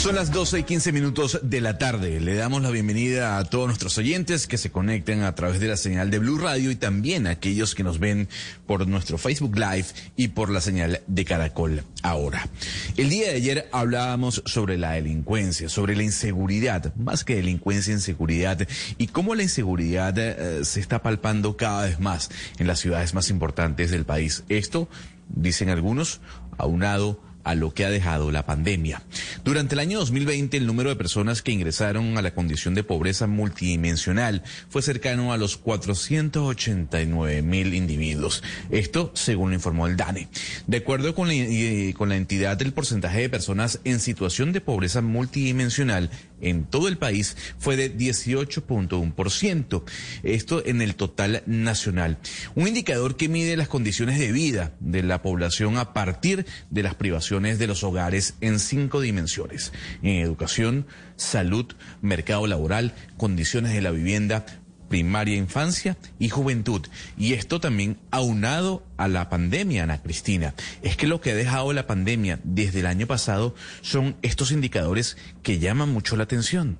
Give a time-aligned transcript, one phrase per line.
[0.00, 2.20] Son las 12 y 15 minutos de la tarde.
[2.20, 5.76] Le damos la bienvenida a todos nuestros oyentes que se conecten a través de la
[5.76, 8.26] señal de Blue Radio y también a aquellos que nos ven
[8.66, 9.84] por nuestro Facebook Live
[10.16, 12.48] y por la señal de Caracol ahora.
[12.96, 18.66] El día de ayer hablábamos sobre la delincuencia, sobre la inseguridad, más que delincuencia, inseguridad
[18.96, 23.28] y cómo la inseguridad eh, se está palpando cada vez más en las ciudades más
[23.28, 24.44] importantes del país.
[24.48, 24.88] Esto,
[25.28, 26.22] dicen algunos,
[26.56, 29.02] aunado a lo que ha dejado la pandemia.
[29.44, 33.26] Durante el año 2020, el número de personas que ingresaron a la condición de pobreza
[33.26, 38.44] multidimensional fue cercano a los 489 mil individuos.
[38.70, 40.28] Esto según lo informó el DANE.
[40.68, 44.60] De acuerdo con la, eh, con la entidad, el porcentaje de personas en situación de
[44.60, 46.10] pobreza multidimensional
[46.40, 49.82] en todo el país fue de 18.1%.
[50.22, 52.18] Esto en el total nacional.
[52.54, 56.94] Un indicador que mide las condiciones de vida de la población a partir de las
[56.94, 59.72] privaciones de los hogares en cinco dimensiones.
[60.02, 61.66] En educación, salud,
[62.02, 64.46] mercado laboral, condiciones de la vivienda,
[64.90, 66.82] primaria infancia y juventud.
[67.16, 70.52] Y esto también aunado a la pandemia, Ana Cristina.
[70.82, 75.16] Es que lo que ha dejado la pandemia desde el año pasado son estos indicadores
[75.42, 76.78] que llaman mucho la atención.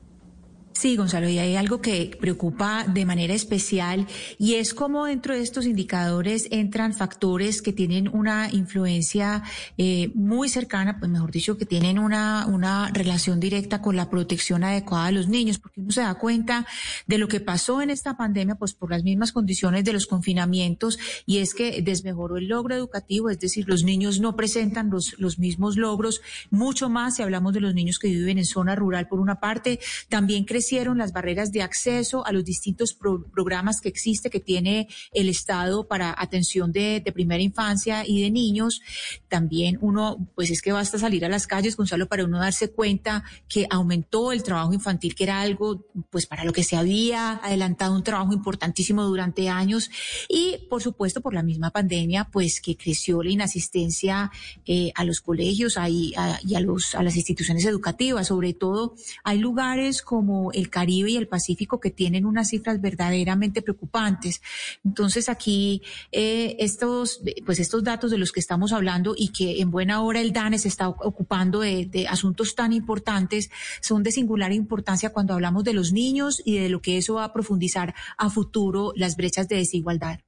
[0.80, 4.06] Sí, Gonzalo, y hay algo que preocupa de manera especial
[4.38, 9.42] y es cómo dentro de estos indicadores entran factores que tienen una influencia
[9.76, 14.64] eh, muy cercana, pues mejor dicho, que tienen una, una relación directa con la protección
[14.64, 16.66] adecuada de los niños, porque uno se da cuenta
[17.06, 20.98] de lo que pasó en esta pandemia, pues por las mismas condiciones de los confinamientos,
[21.26, 25.38] y es que desmejoró el logro educativo, es decir, los niños no presentan los, los
[25.38, 29.20] mismos logros, mucho más si hablamos de los niños que viven en zona rural, por
[29.20, 34.38] una parte, también crecieron las barreras de acceso a los distintos programas que existe, que
[34.38, 38.80] tiene el Estado para atención de, primera infancia y de niños.
[39.28, 43.24] También uno, pues es que basta salir a las calles, Gonzalo, para uno darse cuenta
[43.48, 47.96] que aumentó el trabajo infantil, que era algo, pues para lo que se había adelantado
[47.96, 49.90] un trabajo importantísimo durante años.
[50.28, 54.30] Y, por supuesto, por la misma pandemia, pues que creció la inasistencia
[54.66, 58.28] eh, a los colegios y a, los, a las instituciones educativas.
[58.28, 58.94] Sobre todo,
[59.24, 64.40] hay lugares como el Caribe y el Pacífico que tienen unas cifras verdaderamente preocupantes.
[64.84, 65.82] Entonces aquí
[66.12, 70.20] eh, estos, pues estos datos de los que estamos hablando y que en buena hora
[70.20, 73.50] el DANE se está ocupando de, de asuntos tan importantes
[73.80, 77.24] son de singular importancia cuando hablamos de los niños y de lo que eso va
[77.24, 80.20] a profundizar a futuro las brechas de desigualdad.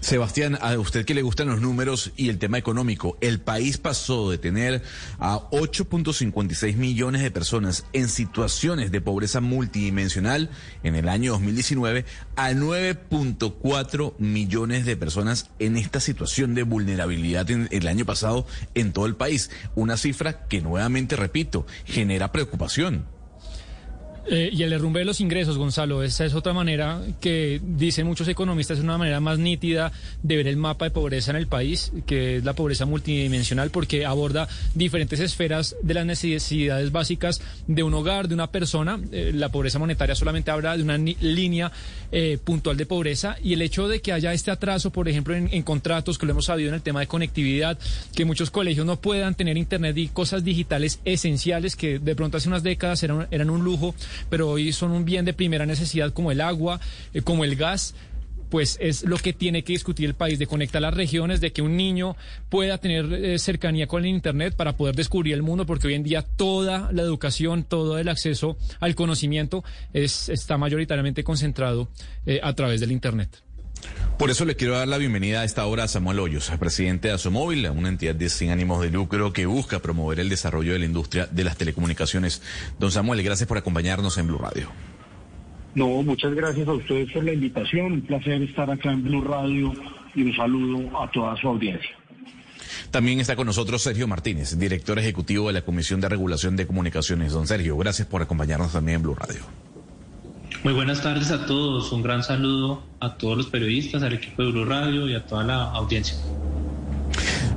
[0.00, 4.30] Sebastián, a usted que le gustan los números y el tema económico, el país pasó
[4.30, 4.82] de tener
[5.18, 10.50] a 8.56 millones de personas en situaciones de pobreza multidimensional
[10.82, 12.04] en el año 2019
[12.36, 18.92] a 9.4 millones de personas en esta situación de vulnerabilidad en el año pasado en
[18.92, 19.50] todo el país.
[19.74, 23.19] Una cifra que nuevamente, repito, genera preocupación.
[24.26, 28.28] Eh, y el derrumbe de los ingresos, Gonzalo, esa es otra manera que dicen muchos
[28.28, 29.92] economistas, es una manera más nítida
[30.22, 34.04] de ver el mapa de pobreza en el país, que es la pobreza multidimensional, porque
[34.04, 39.00] aborda diferentes esferas de las necesidades básicas de un hogar, de una persona.
[39.10, 41.72] Eh, la pobreza monetaria solamente habla de una línea
[42.12, 45.62] eh, puntual de pobreza y el hecho de que haya este atraso, por ejemplo, en,
[45.62, 47.78] contratos, que lo hemos sabido en el tema de conectividad,
[48.14, 52.48] que muchos colegios no puedan tener internet y cosas digitales esenciales que de pronto hace
[52.48, 53.94] unas décadas eran un lujo
[54.28, 56.80] pero hoy son un bien de primera necesidad como el agua,
[57.14, 57.94] eh, como el gas
[58.50, 61.62] pues es lo que tiene que discutir el país, de conectar las regiones, de que
[61.62, 62.16] un niño
[62.48, 66.02] pueda tener eh, cercanía con el Internet para poder descubrir el mundo, porque hoy en
[66.02, 71.88] día toda la educación, todo el acceso al conocimiento es, está mayoritariamente concentrado
[72.26, 73.42] eh, a través del Internet.
[74.18, 77.14] Por eso le quiero dar la bienvenida a esta hora a Samuel Hoyos, presidente de
[77.14, 80.84] Asomóvil, una entidad de sin ánimos de lucro que busca promover el desarrollo de la
[80.84, 82.42] industria de las telecomunicaciones.
[82.78, 84.68] Don Samuel, gracias por acompañarnos en Blue Radio.
[85.74, 87.92] No, muchas gracias a ustedes por la invitación.
[87.92, 89.72] Un placer estar acá en Blue Radio
[90.14, 91.90] y un saludo a toda su audiencia.
[92.90, 97.32] También está con nosotros Sergio Martínez, director ejecutivo de la Comisión de Regulación de Comunicaciones.
[97.32, 99.69] Don Sergio, gracias por acompañarnos también en Blue Radio.
[100.62, 101.90] Muy buenas tardes a todos.
[101.90, 105.42] Un gran saludo a todos los periodistas, al equipo de Blue Radio y a toda
[105.42, 106.18] la audiencia.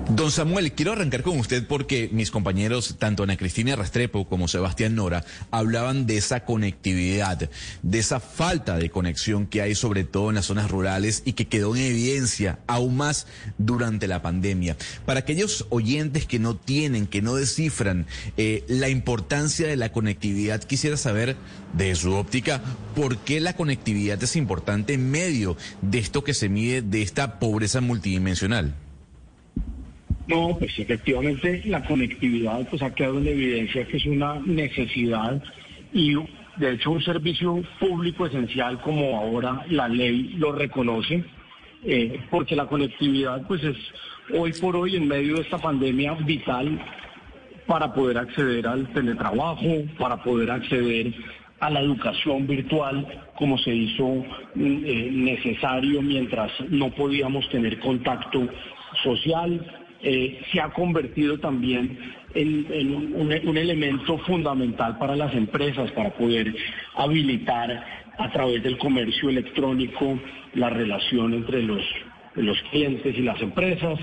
[0.10, 4.96] Don Samuel, quiero arrancar con usted porque mis compañeros, tanto Ana Cristina Restrepo como Sebastián
[4.96, 7.50] Nora, hablaban de esa conectividad,
[7.82, 11.48] de esa falta de conexión que hay sobre todo en las zonas rurales y que
[11.48, 13.28] quedó en evidencia aún más
[13.58, 14.76] durante la pandemia.
[15.06, 18.06] Para aquellos oyentes que no tienen, que no descifran
[18.36, 21.38] eh, la importancia de la conectividad, quisiera saber
[21.72, 22.62] de su óptica
[22.94, 27.40] por qué la conectividad es importante en medio de esto que se mide, de esta
[27.40, 28.76] pobreza multidimensional.
[30.28, 35.44] No, pues efectivamente la conectividad pues ha quedado en evidencia que es una necesidad
[35.92, 36.16] y
[36.58, 41.26] de hecho un servicio público esencial como ahora la ley lo reconoce,
[41.84, 43.78] eh, porque la conectividad pues es
[44.34, 46.80] hoy por hoy en medio de esta pandemia vital
[47.66, 51.14] para poder acceder al teletrabajo, para poder acceder
[51.60, 54.08] a la educación virtual como se hizo
[54.56, 58.48] mm, eh, necesario mientras no podíamos tener contacto
[59.04, 61.98] social, eh, se ha convertido también
[62.36, 66.54] en, un, elemento fundamental para las empresas para poder
[66.96, 67.86] habilitar
[68.18, 70.20] a través del comercio electrónico
[70.56, 71.82] la relación entre los,
[72.36, 73.98] los clientes y las empresas.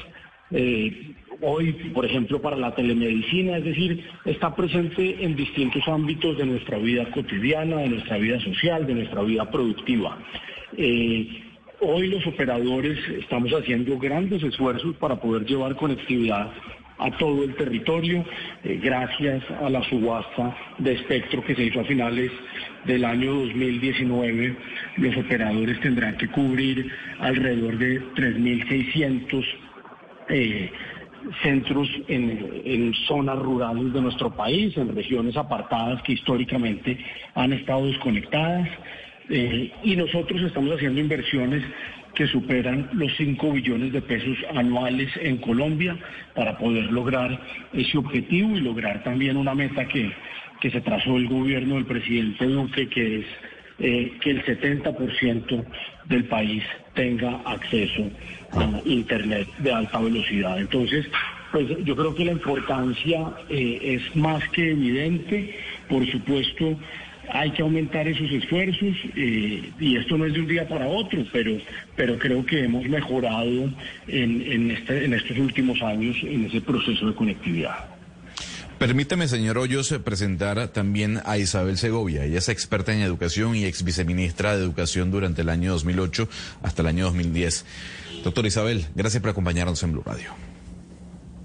[0.53, 1.13] Eh,
[1.43, 6.79] hoy, por ejemplo, para la telemedicina, es decir, está presente en distintos ámbitos de nuestra
[6.79, 10.19] vida cotidiana, de nuestra vida social, de nuestra vida productiva.
[10.77, 11.50] Eh,
[11.83, 16.53] Hoy los operadores estamos haciendo grandes esfuerzos para poder llevar conectividad
[16.99, 18.23] a todo el territorio,
[18.63, 22.31] eh, gracias a la subasta de espectro que se hizo a finales
[22.85, 24.57] del año 2019.
[24.99, 29.45] Los operadores tendrán que cubrir alrededor de 3.600
[30.29, 30.71] eh,
[31.43, 36.99] centros en, en, zonas rurales de nuestro país, en regiones apartadas que históricamente
[37.35, 38.69] han estado desconectadas.
[39.31, 41.63] Eh, y nosotros estamos haciendo inversiones
[42.15, 45.97] que superan los 5 billones de pesos anuales en Colombia
[46.35, 47.41] para poder lograr
[47.73, 50.11] ese objetivo y lograr también una meta que,
[50.61, 53.27] que se trazó el gobierno del presidente Duque, que es
[53.79, 55.65] eh, que el 70%
[56.07, 58.11] del país tenga acceso
[58.53, 60.59] a Internet de alta velocidad.
[60.59, 61.07] Entonces,
[61.53, 65.57] pues yo creo que la importancia eh, es más que evidente.
[65.89, 66.77] Por supuesto,
[67.33, 71.25] hay que aumentar esos esfuerzos eh, y esto no es de un día para otro,
[71.33, 71.59] pero,
[71.97, 73.71] pero creo que hemos mejorado
[74.09, 78.01] en, este, en estos últimos años en ese proceso de conectividad.
[78.79, 82.25] Permítame, señor Hoyos, presentar también a Isabel Segovia.
[82.25, 86.29] Ella es experta en educación y ex viceministra de Educación durante el año 2008
[86.63, 87.67] hasta el año 2010.
[88.25, 90.31] Doctor Isabel, gracias por acompañarnos en Blue Radio.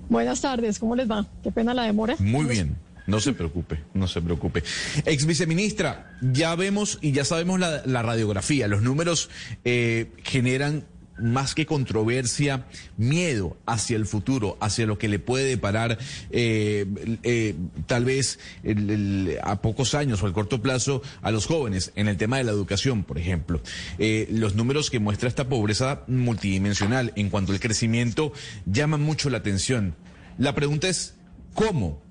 [0.07, 1.25] Buenas tardes, ¿cómo les va?
[1.43, 2.15] Qué pena la demora.
[2.19, 2.77] Muy bien.
[3.07, 4.63] No se preocupe, no se preocupe.
[5.05, 8.67] Ex viceministra, ya vemos y ya sabemos la, radiografía.
[8.67, 9.29] Los números
[9.63, 10.85] eh, generan
[11.17, 12.65] más que controversia,
[12.97, 15.97] miedo hacia el futuro, hacia lo que le puede deparar
[16.29, 16.85] eh,
[17.23, 17.55] eh,
[17.85, 18.37] tal vez
[19.41, 22.51] a pocos años o al corto plazo a los jóvenes en el tema de la
[22.51, 23.61] educación, por ejemplo.
[23.97, 28.33] los números que muestra esta pobreza multidimensional en cuanto al crecimiento
[28.65, 29.95] llaman mucho la atención.
[30.37, 31.15] La pregunta es,
[31.53, 32.04] ¿cómo?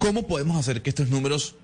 [0.00, 1.56] ¿Cómo podemos hacer que estos números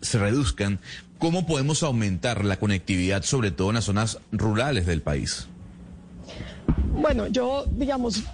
[0.00, 0.80] se reduzcan?
[1.18, 5.46] ¿Cómo podemos aumentar la conectividad, sobre todo en las zonas rurales del país?
[6.94, 8.24] Bueno, yo, digamos,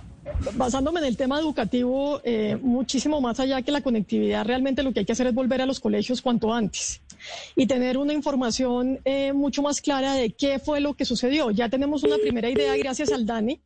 [0.54, 5.00] basándome en el tema educativo, eh, muchísimo más allá que la conectividad, realmente lo que
[5.00, 7.00] hay que hacer es volver a los colegios cuanto antes
[7.56, 11.50] y tener una información eh, mucho más clara de qué fue lo que sucedió.
[11.50, 13.60] Ya tenemos una primera idea, gracias al DANI,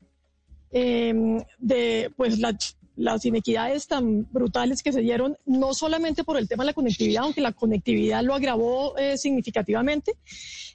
[0.71, 2.57] eh, de pues la
[2.97, 7.25] las inequidades tan brutales que se dieron, no solamente por el tema de la conectividad,
[7.25, 10.15] aunque la conectividad lo agravó eh, significativamente,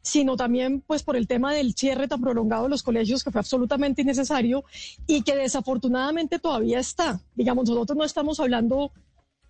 [0.01, 3.39] sino también pues por el tema del cierre tan prolongado de los colegios que fue
[3.39, 4.63] absolutamente innecesario
[5.05, 7.19] y que desafortunadamente todavía está.
[7.35, 8.91] Digamos, nosotros no estamos hablando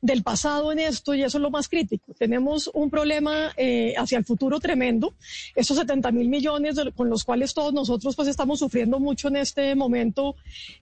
[0.02, 2.14] del pasado en esto y eso es lo más crítico.
[2.14, 5.16] Tenemos un problema eh, hacia el futuro tremendo.
[5.56, 9.76] Esos 70 mil millones con los cuales todos nosotros pues estamos sufriendo mucho en este
[9.76, 10.36] momento.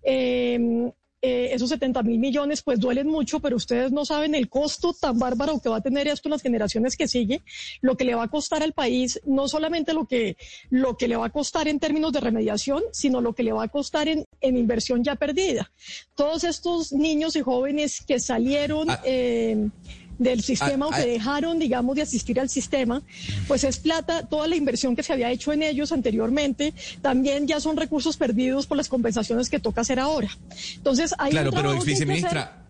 [0.03, 0.91] Eh,
[1.25, 5.17] eh, esos 70 mil millones pues duelen mucho, pero ustedes no saben el costo tan
[5.17, 7.41] bárbaro que va a tener esto en las generaciones que sigue,
[7.81, 10.37] lo que le va a costar al país, no solamente lo que,
[10.69, 13.63] lo que le va a costar en términos de remediación, sino lo que le va
[13.63, 15.71] a costar en, en inversión ya perdida.
[16.13, 18.89] Todos estos niños y jóvenes que salieron...
[18.89, 19.01] Ah.
[19.03, 19.69] Eh,
[20.17, 23.01] del sistema o que dejaron, digamos, de asistir al sistema,
[23.47, 27.59] pues es plata, toda la inversión que se había hecho en ellos anteriormente, también ya
[27.59, 30.29] son recursos perdidos por las compensaciones que toca hacer ahora.
[30.75, 32.64] Entonces, hay Claro, pero viceministra,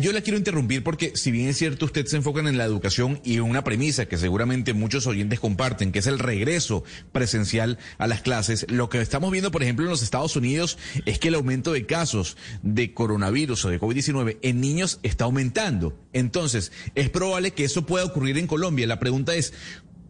[0.00, 3.20] yo la quiero interrumpir porque si bien es cierto, usted se enfocan en la educación
[3.24, 8.22] y una premisa que seguramente muchos oyentes comparten, que es el regreso presencial a las
[8.22, 11.72] clases, lo que estamos viendo, por ejemplo, en los Estados Unidos es que el aumento
[11.72, 15.98] de casos de coronavirus o de COVID-19 en niños está aumentando.
[16.12, 18.86] Entonces, es probable que eso pueda ocurrir en Colombia.
[18.86, 19.52] La pregunta es,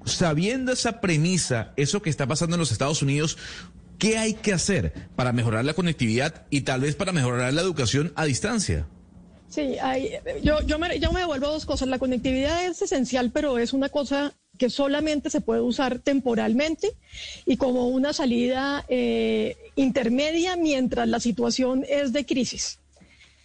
[0.05, 3.39] sabiendo esa premisa, eso que está pasando en los Estados Unidos,
[3.99, 8.13] ¿qué hay que hacer para mejorar la conectividad y tal vez para mejorar la educación
[8.17, 8.87] a distancia?
[9.53, 9.77] Sí,
[10.43, 11.87] yo, yo, me, yo me devuelvo dos cosas.
[11.87, 16.95] La conectividad es esencial, pero es una cosa que solamente se puede usar temporalmente
[17.45, 22.79] y como una salida eh, intermedia mientras la situación es de crisis.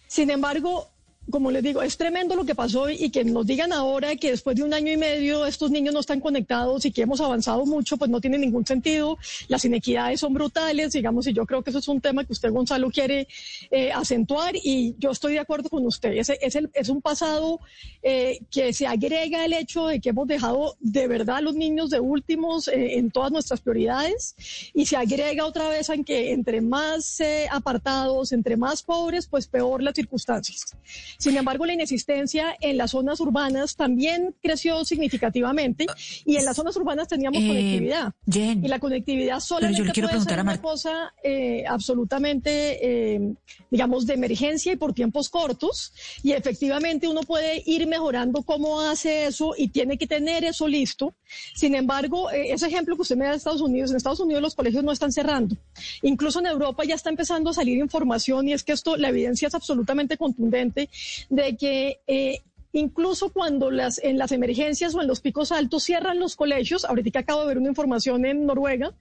[0.06, 0.88] Sin embargo,
[1.30, 4.56] como les digo, es tremendo lo que pasó y que nos digan ahora que después
[4.56, 7.96] de un año y medio estos niños no están conectados y que hemos avanzado mucho,
[7.96, 9.18] pues no tiene ningún sentido.
[9.48, 12.50] Las inequidades son brutales, digamos, y yo creo que eso es un tema que usted,
[12.50, 13.28] Gonzalo, quiere
[13.70, 16.12] eh, acentuar y yo estoy de acuerdo con usted.
[16.12, 17.60] Es, es, el, es un pasado
[18.02, 21.90] eh, que se agrega el hecho de que hemos dejado de verdad a los niños
[21.90, 24.34] de últimos eh, en todas nuestras prioridades
[24.74, 29.82] y se agrega otra vez en que entre más apartados, entre más pobres, pues peor
[29.82, 30.76] las circunstancias.
[31.18, 35.84] Sin embargo, la inexistencia en las zonas urbanas también creció significativamente
[36.24, 38.12] y en las zonas urbanas teníamos eh, conectividad.
[38.26, 43.34] y la conectividad solamente puede ser una cosa eh, absolutamente, eh,
[43.68, 45.92] digamos, de emergencia y por tiempos cortos.
[46.22, 51.14] Y efectivamente uno puede ir mejorando cómo hace eso y tiene que tener eso listo.
[51.52, 54.54] Sin embargo, ese ejemplo que usted me da de Estados Unidos, en Estados Unidos los
[54.54, 55.56] colegios no están cerrando.
[56.02, 59.48] Incluso en Europa ya está empezando a salir información y es que esto, la evidencia
[59.48, 60.88] es absolutamente contundente
[61.28, 66.18] de que eh, incluso cuando las, en las emergencias o en los picos altos cierran
[66.18, 68.94] los colegios, ahorita acabo de ver una información en Noruega,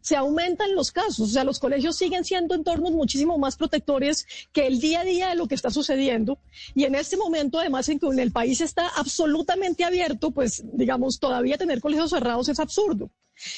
[0.00, 4.66] se aumentan los casos, o sea, los colegios siguen siendo entornos muchísimo más protectores que
[4.66, 6.38] el día a día de lo que está sucediendo.
[6.74, 11.58] Y en este momento, además, en que el país está absolutamente abierto, pues, digamos, todavía
[11.58, 13.10] tener colegios cerrados es absurdo.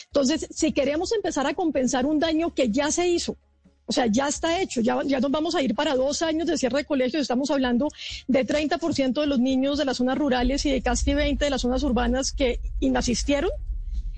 [0.06, 3.36] Entonces, si queremos empezar a compensar un daño que ya se hizo,
[3.86, 6.78] o sea, ya está hecho, ya, nos vamos a ir para dos años de cierre
[6.78, 7.22] de colegios.
[7.22, 7.88] Estamos hablando
[8.28, 11.62] de 30% de los niños de las zonas rurales y de casi 20% de las
[11.62, 13.50] zonas urbanas que inasistieron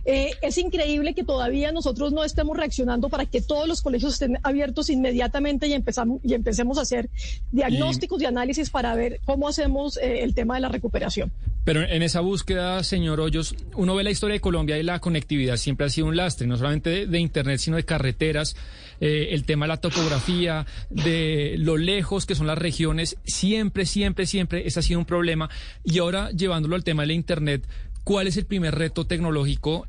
[0.04, 4.38] eh, es increíble que todavía nosotros no estemos reaccionando para que todos los colegios estén
[4.42, 7.08] abiertos inmediatamente y, empezamos, y empecemos a hacer
[7.52, 11.32] diagnósticos y, análisis para ver cómo hacemos eh, el tema de la recuperación.
[11.64, 15.56] Pero en esa búsqueda, señor Hoyos, uno ve la historia de Colombia y la conectividad
[15.56, 18.54] siempre ha sido un lastre, no solamente de, Internet, sino de carreteras,
[19.00, 24.26] eh, el tema de la topografía, de lo lejos que son las regiones, siempre, siempre,
[24.26, 25.48] siempre, ese ha sido un problema.
[25.82, 27.66] Y ahora, llevándolo al tema de la Internet,
[28.04, 29.86] ¿cuál es el primer reto tecnológico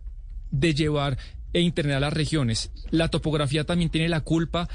[0.60, 1.18] de llevar
[1.54, 2.72] e Internet a las regiones.
[2.92, 4.68] La topografía también tiene la culpa.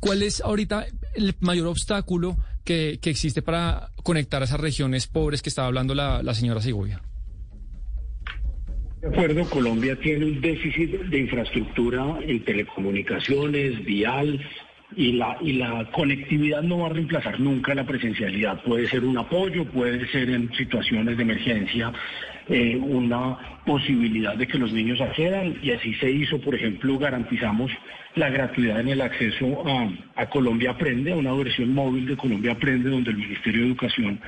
[0.00, 5.48] ¿Cuál es ahorita el mayor obstáculo que, existe para conectar a esas regiones pobres que
[5.48, 7.02] estaba hablando la, la señora Segovia?
[9.00, 14.44] De acuerdo, Colombia tiene un déficit de infraestructura en telecomunicaciones, vial,
[14.96, 18.62] y la, y la conectividad no va a reemplazar nunca la presencialidad.
[18.62, 21.92] Puede ser un apoyo, puede ser en situaciones de emergencia
[22.48, 23.36] eh, una
[23.66, 27.70] posibilidad de que los niños accedan y así se hizo, por ejemplo, garantizamos
[28.14, 29.64] la gratuidad en el acceso
[30.16, 34.20] a, Colombia Aprende, a una versión móvil de Colombia Aprende, donde el Ministerio de Educación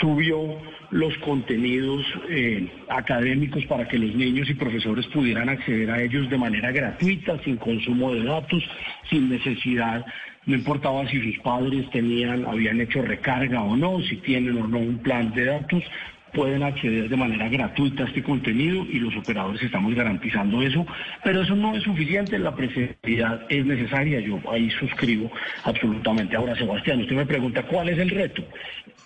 [0.00, 0.60] subió
[0.90, 6.38] los contenidos eh, académicos para que los niños y profesores pudieran acceder a ellos de
[6.38, 8.62] manera gratuita, sin consumo de datos,
[9.10, 10.04] sin necesidad
[10.46, 14.78] no importaba si sus padres tenían, habían hecho recarga o no, si tienen o no
[14.78, 15.84] un plan de datos,
[16.32, 20.86] pueden acceder de manera gratuita a este contenido y los operadores estamos garantizando eso,
[21.24, 25.30] pero eso no es suficiente, la presencialidad es necesaria, yo ahí suscribo
[25.64, 26.36] absolutamente.
[26.36, 28.42] Ahora, Sebastián, usted me pregunta cuál es el reto.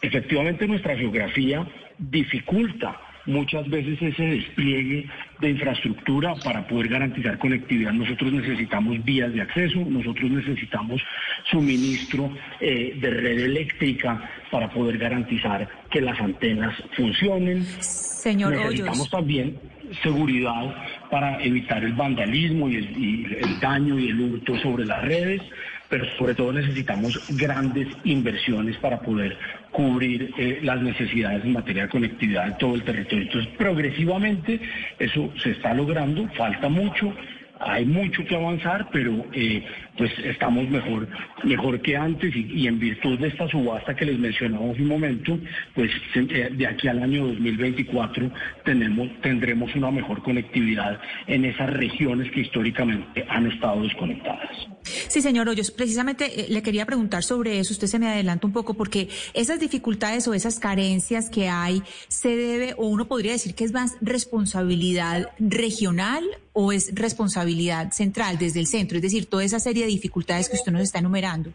[0.00, 1.66] Efectivamente, nuestra geografía
[1.98, 5.06] dificulta muchas veces ese despliegue
[5.40, 7.92] de infraestructura para poder garantizar conectividad.
[7.92, 11.02] Nosotros necesitamos vías de acceso, nosotros necesitamos
[11.50, 17.64] suministro eh, de red eléctrica para poder garantizar que las antenas funcionen.
[17.64, 19.58] Señor necesitamos también
[20.02, 20.74] seguridad
[21.10, 25.42] para evitar el vandalismo y el daño y el hurto sobre las redes
[25.92, 29.36] pero sobre todo necesitamos grandes inversiones para poder
[29.72, 33.24] cubrir eh, las necesidades en materia de conectividad en todo el territorio.
[33.24, 34.58] Entonces, progresivamente
[34.98, 37.14] eso se está logrando, falta mucho,
[37.60, 41.06] hay mucho que avanzar, pero eh, pues estamos mejor,
[41.44, 45.38] mejor que antes y, en virtud de esta subasta que les mencionaba hace un momento,
[45.74, 48.30] pues eh, de aquí al año 2024
[48.64, 54.50] tenemos, tendremos una mejor conectividad en esas regiones que históricamente han estado desconectadas.
[54.82, 58.52] Sí, señor Hoyos, precisamente eh, le quería preguntar sobre eso, usted se me adelanta un
[58.52, 63.54] poco porque esas dificultades o esas carencias que hay se debe o uno podría decir
[63.54, 68.96] que es más responsabilidad regional o es responsabilidad central desde el centro?
[68.96, 71.52] Es decir, toda esa serie de dificultades que usted nos está enumerando.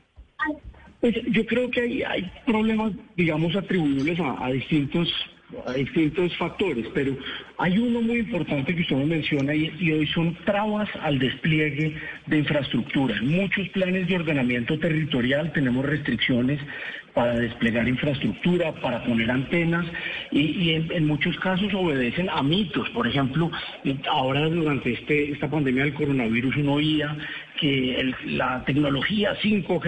[1.02, 5.08] Pues yo creo que hay, hay problemas, digamos, atribuibles a, distintos
[5.66, 7.16] a distintos factores, pero
[7.60, 11.96] hay uno muy importante que usted me menciona y, hoy son trabas al despliegue
[12.28, 13.18] de infraestructura.
[13.18, 16.60] En muchos planes de ordenamiento territorial tenemos restricciones
[17.16, 19.88] para desplegar infraestructura, para poner antenas
[20.30, 22.88] y, en, muchos casos obedecen a mitos.
[22.90, 23.50] Por ejemplo,
[24.08, 27.18] ahora durante este, esta pandemia del coronavirus uno oía
[27.60, 29.88] que la tecnología 5G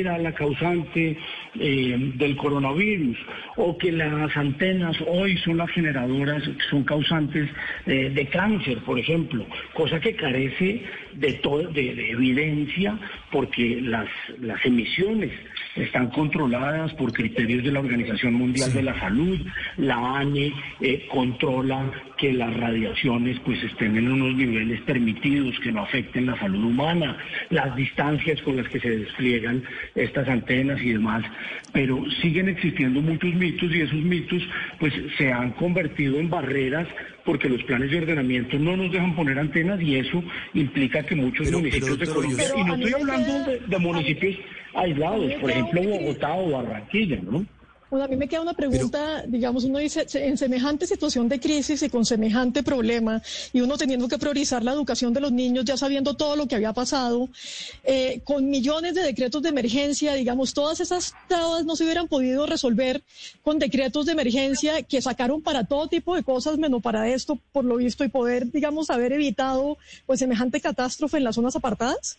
[0.00, 1.18] era la causante
[1.60, 3.18] eh, del coronavirus
[3.56, 9.46] o que las antenas hoy son las generadoras, son causantes eh, de cáncer, por ejemplo,
[9.72, 12.98] cosa que carece de, todo, de, evidencia
[13.30, 14.08] porque las,
[14.40, 15.30] las emisiones
[15.76, 19.40] están controladas por criterios de la Organización Mundial de la Salud,
[19.78, 25.82] la ANE eh, controla que las radiaciones pues estén en unos niveles permitidos que no
[25.82, 27.16] afecten la salud humana,
[27.50, 31.24] las distancias con las que se despliegan estas antenas y demás,
[31.72, 34.42] pero siguen existiendo muchos mitos y esos mitos
[34.78, 36.86] pues se han convertido en barreras
[37.24, 40.22] porque los planes de ordenamiento no nos dejan poner antenas y eso
[40.54, 43.32] implica que muchos municipios de Colombia, y no estoy hablando
[43.66, 44.36] de municipios
[44.74, 47.46] aislados, por ejemplo Bogotá o Barranquilla, ¿no?
[47.92, 51.82] Bueno, a mí me queda una pregunta, digamos, uno dice, en semejante situación de crisis
[51.82, 53.20] y con semejante problema,
[53.52, 56.54] y uno teniendo que priorizar la educación de los niños, ya sabiendo todo lo que
[56.54, 57.28] había pasado,
[57.84, 62.46] eh, con millones de decretos de emergencia, digamos, todas esas trabas no se hubieran podido
[62.46, 63.02] resolver
[63.42, 67.66] con decretos de emergencia que sacaron para todo tipo de cosas, menos para esto, por
[67.66, 72.16] lo visto, y poder, digamos, haber evitado pues semejante catástrofe en las zonas apartadas?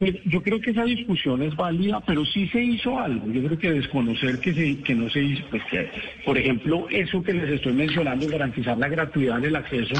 [0.00, 3.30] Yo creo que esa discusión es válida, pero sí se hizo algo.
[3.30, 5.90] Yo creo que desconocer que, se, que no se hizo, pues que,
[6.24, 9.92] por ejemplo, eso que les estoy mencionando, garantizar la gratuidad del acceso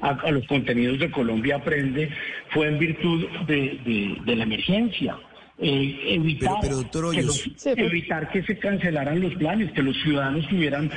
[0.00, 2.08] a, los contenidos de Colombia Aprende,
[2.50, 5.16] fue en virtud de la emergencia.
[5.60, 10.88] Eh, evitar, que evitar que se cancelaran los planes, que los ciudadanos tuvieran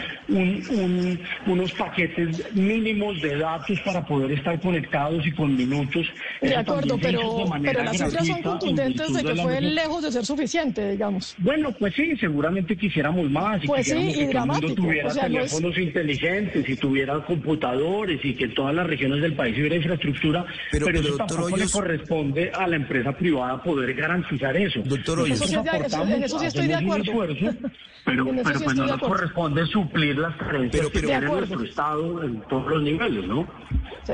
[1.47, 6.05] unos paquetes mínimos de datos para poder estar conectados y con minutos.
[6.41, 10.91] De acuerdo, pero, pero las cifras son contundentes de que fue lejos de ser suficiente,
[10.91, 11.33] digamos.
[11.39, 13.63] Bueno, pues sí, seguramente quisiéramos más.
[13.63, 18.43] Y pues sí, que todo el mundo tuviera teléfonos inteligentes y tuviera computadores y que
[18.43, 22.75] en todas las regiones del país hubiera infraestructura, pero, eso tampoco le corresponde a la
[22.75, 24.81] empresa privada poder garantizar eso.
[24.83, 27.11] Doctor Hoyos, en eso sí estoy de acuerdo.
[28.05, 32.67] pero, pero pues no nos corresponde suplir las carencias que tiene nuestro Estado en todos
[32.67, 33.47] los niveles, ¿no?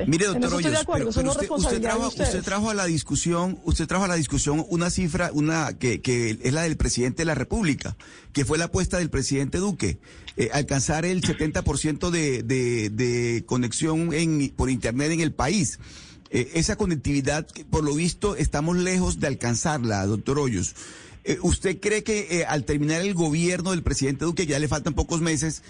[0.05, 4.15] Mire, doctor Hoyos, pero, usted, trajo, usted, trajo, a la discusión, usted trajo a la
[4.15, 7.95] discusión una cifra, una que, que es la del presidente de la República,
[8.33, 9.99] que fue la apuesta del presidente Duque,
[10.35, 15.79] eh, alcanzar el 70% de, de, de conexión en, por internet en el país.
[16.29, 20.75] Eh, esa conectividad, por lo visto, estamos lejos de alcanzarla, doctor Hoyos.
[21.23, 24.93] Eh, ¿Usted cree que eh, al terminar el gobierno del presidente Duque, ya le faltan
[24.93, 25.63] pocos meses,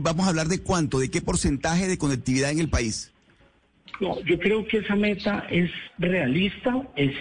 [0.00, 3.12] vamos a hablar de cuánto, de qué porcentaje de conectividad en el país?
[4.00, 7.12] No, yo creo que esa meta es realista, es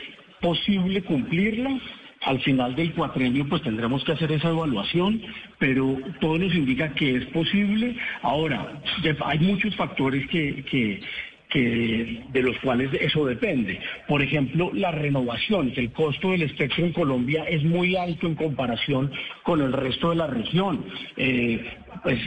[0.42, 1.80] posible cumplirla.
[2.22, 5.22] Al final del cuatrenio pues tendremos que hacer esa evaluación,
[5.60, 7.98] pero todo nos indica que es posible.
[8.22, 8.82] Ahora,
[9.26, 11.02] hay muchos factores que, que,
[11.60, 13.80] de los cuales eso depende.
[14.08, 18.36] Por ejemplo, la renovación, que el costo del espectro en Colombia es muy alto en
[18.36, 19.12] comparación
[19.44, 20.86] con el resto de la región.
[21.18, 21.64] Eh,
[22.02, 22.20] pues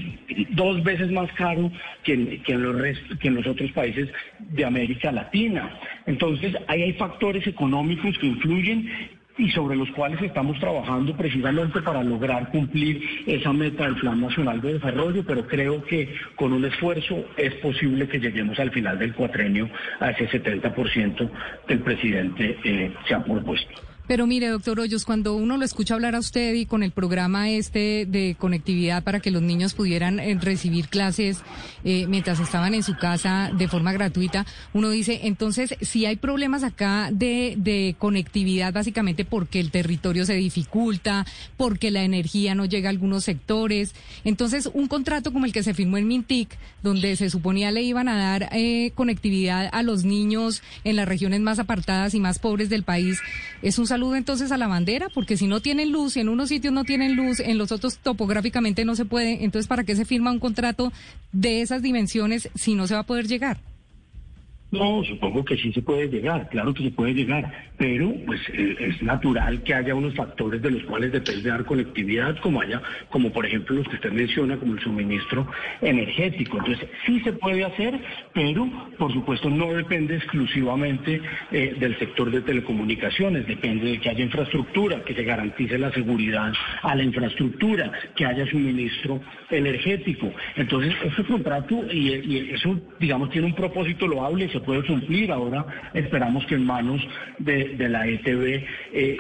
[0.50, 1.70] dos veces más caro
[2.04, 4.08] que, que, en los que en los otros países
[4.38, 5.78] de América Latina.
[6.06, 8.88] Entonces, ahí hay factores económicos que influyen
[9.38, 14.60] y sobre los cuales estamos trabajando precisamente para lograr cumplir esa meta del Plan Nacional
[14.60, 19.14] de Desarrollo, pero creo que con un esfuerzo es posible que lleguemos al final del
[19.14, 19.68] cuatrenio
[20.00, 21.30] a ese 70%
[21.66, 23.95] que el presidente eh, se ha propuesto.
[24.06, 27.50] Pero mire, doctor Hoyos, cuando uno lo escucha hablar a usted y con el programa
[27.50, 31.38] este de conectividad para que los niños pudieran eh, recibir clases
[31.82, 36.62] eh, mientras estaban en su casa de forma gratuita, uno dice, entonces, si hay problemas
[36.62, 42.90] acá de, conectividad, básicamente porque el territorio se dificulta, porque la energía no llega a
[42.90, 47.72] algunos sectores, entonces un contrato como el que se firmó en Mintic, donde se suponía
[47.72, 52.20] le iban a dar eh, conectividad a los niños en las regiones más apartadas y
[52.20, 53.18] más pobres del país,
[53.62, 56.50] es un saludo entonces a la bandera, porque si no tienen luz, y en unos
[56.50, 60.04] sitios no tienen luz, en los otros topográficamente no se puede, entonces ¿para qué se
[60.04, 60.92] firma un contrato
[61.32, 63.58] de esas dimensiones si no se va a poder llegar?
[64.72, 68.76] No, supongo que sí se puede llegar, claro que se puede llegar, pero pues eh,
[68.80, 73.30] es natural que haya unos factores de los cuales depende dar conectividad, como haya, como
[73.30, 75.46] por ejemplo los que usted menciona, como el suministro
[75.80, 76.58] energético.
[76.58, 77.96] Entonces, sí se puede hacer,
[78.34, 84.24] pero por supuesto no depende exclusivamente eh, del sector de telecomunicaciones, depende de que haya
[84.24, 86.52] infraestructura, que se garantice la seguridad
[86.82, 90.32] a la infraestructura, que haya suministro energético.
[90.56, 95.30] Entonces, ese contrato y eso, digamos, tiene un propósito loable se puede cumplir.
[95.30, 97.00] Ahora esperamos que en manos
[97.38, 99.18] de, la ETB eh,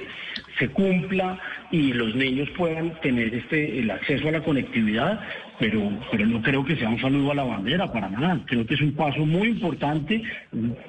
[0.58, 1.38] se cumpla
[1.70, 5.20] y los niños puedan tener este el acceso a la conectividad
[5.58, 8.40] pero, pero no creo que sea un saludo a la bandera, para nada.
[8.46, 10.22] Creo que es un paso muy importante.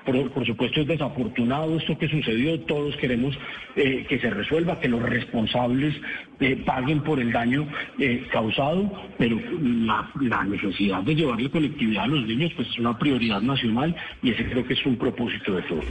[0.06, 2.60] Por, supuesto es desafortunado esto que sucedió.
[2.62, 3.38] Todos queremos
[3.75, 5.95] eh, que se resuelva, que los responsables
[6.39, 7.67] eh, paguen por el daño
[7.99, 12.97] eh, causado, pero la, la, necesidad de llevarle conectividad a los niños pues es una
[12.97, 15.86] prioridad nacional y ese creo que es un propósito de todos.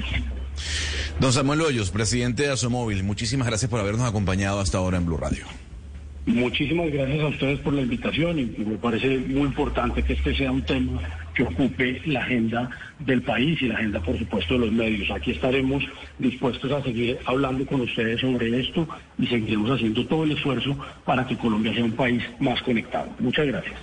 [1.20, 5.16] Don Samuel Hoyos, presidente de Asomóvil, muchísimas gracias por habernos acompañado hasta ahora en Blue
[5.16, 5.46] Radio.
[6.26, 10.50] Muchísimas gracias a ustedes por la invitación y me parece muy importante que este sea
[10.50, 11.00] un tema
[11.32, 15.08] que ocupe la agenda del país y la agenda, por supuesto, de los medios.
[15.12, 15.84] Aquí estaremos
[16.18, 21.24] dispuestos a seguir hablando con ustedes sobre esto y seguiremos haciendo todo el esfuerzo para
[21.28, 23.08] que Colombia sea un país más conectado.
[23.20, 23.76] Muchas gracias.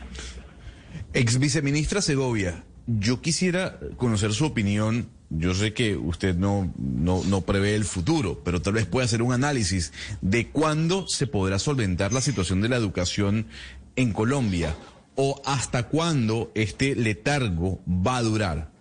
[1.13, 7.41] Ex viceministra Segovia, yo quisiera conocer su opinión yo sé que usted no, no, no,
[7.41, 9.91] prevé el futuro, pero tal vez pueda hacer un análisis
[10.21, 13.47] de cuándo se podrá solventar la situación de la educación
[13.95, 14.75] en Colombia
[15.15, 18.73] o hasta cuándo este letargo va a durar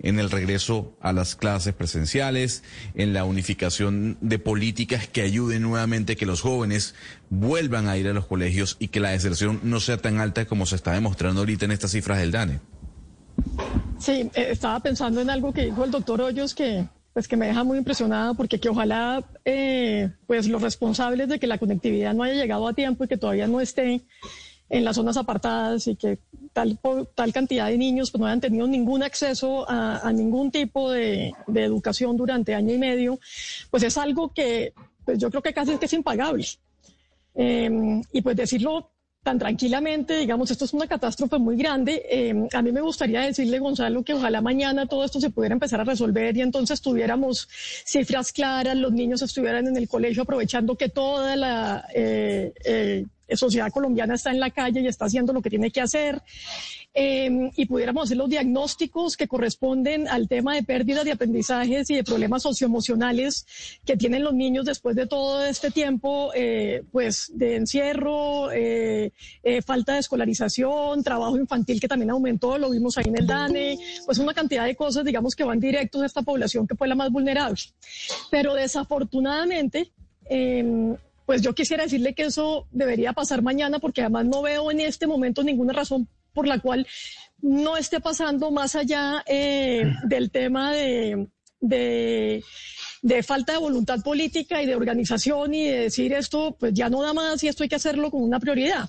[0.00, 2.62] en el regreso a las clases presenciales,
[2.94, 6.94] en la unificación de políticas que ayuden nuevamente que los jóvenes
[7.30, 10.66] vuelvan a ir a los colegios y que la deserción no sea tan alta como
[10.66, 12.60] se está demostrando ahorita en estas cifras del DANE.
[13.98, 17.48] Sí, eh, estaba pensando en algo que dijo el doctor Hoyos que, pues que me
[17.48, 22.22] deja muy impresionada porque que ojalá eh, pues los responsables de que la conectividad no
[22.22, 24.02] haya llegado a tiempo y que todavía no esté
[24.70, 26.18] en las zonas apartadas y que
[26.52, 26.78] tal,
[27.14, 32.16] tal cantidad de niños pues, no hayan tenido ningún acceso a, ningún tipo de, educación
[32.16, 33.18] durante año y medio,
[33.70, 36.44] pues es algo que pues yo creo que casi es que es impagable.
[37.34, 38.90] Eh, y pues decirlo
[39.28, 42.02] tan tranquilamente, digamos, esto es una catástrofe muy grande.
[42.10, 45.82] Eh, a mí me gustaría decirle, Gonzalo, que ojalá mañana todo esto se pudiera empezar
[45.82, 47.46] a resolver y entonces tuviéramos
[47.84, 53.04] cifras claras, los niños estuvieran en el colegio aprovechando que toda la eh, eh,
[53.36, 56.22] sociedad colombiana está en la calle y está haciendo lo que tiene que hacer.
[56.94, 61.94] Em, y pudiéramos hacer los diagnósticos que corresponden al tema de pérdidas de aprendizajes y
[61.94, 63.46] de problemas socioemocionales
[63.84, 69.62] que tienen los niños después de todo este tiempo, eh, pues de encierro, eh, eh,
[69.62, 74.18] falta de escolarización, trabajo infantil que también aumentó, lo vimos ahí en el DANE, pues
[74.18, 77.10] una cantidad de cosas, digamos, que van directos a esta población que fue la más
[77.10, 77.60] vulnerable.
[78.30, 79.92] Pero desafortunadamente,
[80.28, 80.96] em,
[81.26, 85.06] pues yo quisiera decirle que eso debería pasar mañana porque además no veo en este
[85.06, 86.86] momento ninguna razón por la cual
[87.42, 91.26] no esté pasando más allá eh, del tema de,
[91.60, 92.42] de,
[93.24, 97.12] falta de voluntad política y de organización y de decir esto, pues ya no da
[97.12, 98.88] más y esto hay que hacerlo con una prioridad.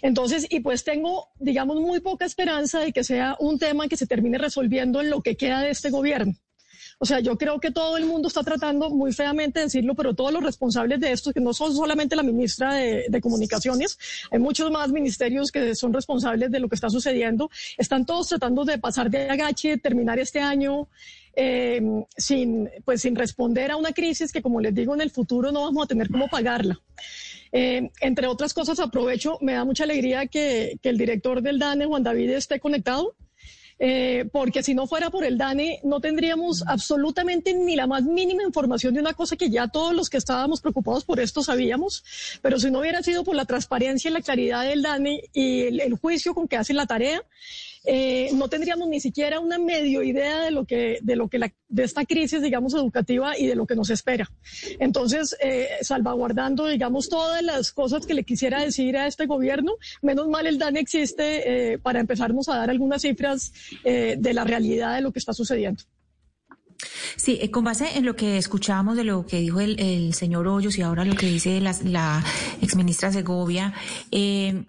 [0.00, 4.06] Entonces, y pues tengo, digamos, muy poca esperanza de que sea un tema que se
[4.06, 6.32] termine resolviendo en lo que queda de este gobierno.
[7.00, 10.14] O sea, yo creo que todo el mundo está tratando muy feamente de decirlo, pero
[10.14, 13.98] todos los responsables de esto, que no son solamente la ministra de, Comunicaciones,
[14.30, 18.64] hay muchos más ministerios que son responsables de lo que está sucediendo, están todos tratando
[18.64, 20.88] de pasar de agache, terminar este año
[21.34, 21.80] eh,
[22.16, 25.64] sin, pues, sin responder a una crisis que, como les digo, en el futuro no
[25.64, 26.80] vamos a tener cómo pagarla.
[27.50, 31.86] Eh, entre otras cosas, aprovecho, me da mucha alegría que, que el director del DANE,
[31.86, 33.14] Juan David, esté conectado.
[33.80, 38.42] Eh, porque si no fuera por el DANE no tendríamos absolutamente ni la más mínima
[38.42, 42.04] información de una cosa que ya todos los que estábamos preocupados por esto sabíamos,
[42.42, 45.94] pero si no hubiera sido por la transparencia y la claridad del DANE y el,
[45.94, 47.22] juicio con que hace la tarea,
[47.90, 51.50] eh, no tendríamos ni siquiera una medio idea de lo que, de lo que la,
[51.68, 54.30] de esta crisis, digamos, educativa y de lo que nos espera.
[54.78, 59.72] Entonces, eh, salvaguardando, digamos, todas las cosas que le quisiera decir a este gobierno,
[60.02, 64.96] menos mal el DAN existe eh, para empezarnos a dar algunas cifras de la realidad
[64.96, 65.82] de lo que está sucediendo.
[67.16, 70.82] Sí, con base en lo que escuchamos de lo que dijo el, señor Hoyos y
[70.82, 72.24] ahora lo que dice la, la
[72.60, 73.72] exministra Segovia,
[74.10, 74.64] eh,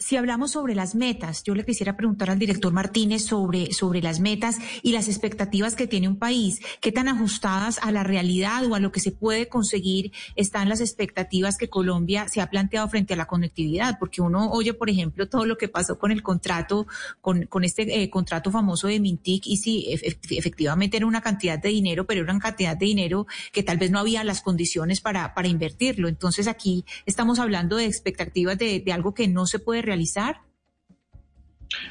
[0.00, 4.18] si hablamos sobre las metas, yo le quisiera preguntar al director Martínez sobre, sobre las
[4.18, 6.58] metas y las expectativas que tiene un país.
[6.80, 10.80] ¿Qué tan ajustadas a la realidad o a lo que se puede conseguir están las
[10.80, 13.98] expectativas que Colombia se ha planteado frente a la conectividad?
[13.98, 16.86] Porque uno oye, por ejemplo, todo lo que pasó con el contrato,
[17.20, 21.68] con, con este eh, contrato famoso de Mintic y sí, efectivamente era una cantidad de
[21.68, 25.34] dinero, pero era una cantidad de dinero que tal vez no había las condiciones para,
[25.34, 26.08] para invertirlo.
[26.08, 30.40] Entonces aquí estamos hablando de expectativas de, de algo que no se puede realizar?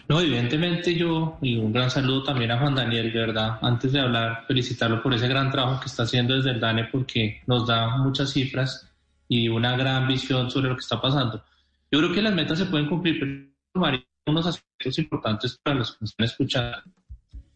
[0.07, 3.99] No, evidentemente yo, y un gran saludo también a Juan Daniel, de verdad, antes de
[3.99, 7.97] hablar, felicitarlo por ese gran trabajo que está haciendo desde el DANE porque nos da
[7.97, 8.89] muchas cifras
[9.27, 11.43] y una gran visión sobre lo que está pasando.
[11.91, 15.91] Yo creo que las metas se pueden cumplir, pero hay unos aspectos importantes para los
[15.91, 16.77] que nos están escuchando.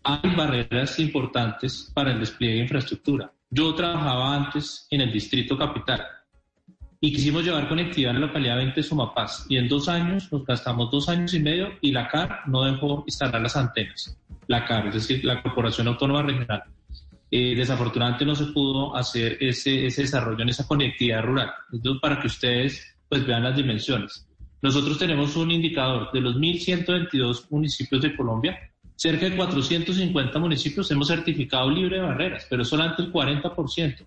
[0.03, 3.32] Hay barreras importantes para el despliegue de infraestructura.
[3.49, 6.06] Yo trabajaba antes en el Distrito Capital
[7.05, 9.45] y quisimos llevar conectividad en la localidad 20 de Sumapaz.
[9.49, 13.03] Y en dos años, nos gastamos dos años y medio y la CAR no dejó
[13.05, 14.17] instalar las antenas.
[14.47, 16.63] La CAR, es decir, la Corporación Autónoma Regional.
[17.29, 21.51] Eh, desafortunadamente no se pudo hacer ese, ese desarrollo en esa conectividad rural.
[21.73, 24.25] Entonces, para que ustedes pues, vean las dimensiones.
[24.61, 28.57] Nosotros tenemos un indicador de los 1.122 municipios de Colombia,
[28.95, 34.05] cerca de 450 municipios hemos certificado libre de barreras, pero solamente el 40%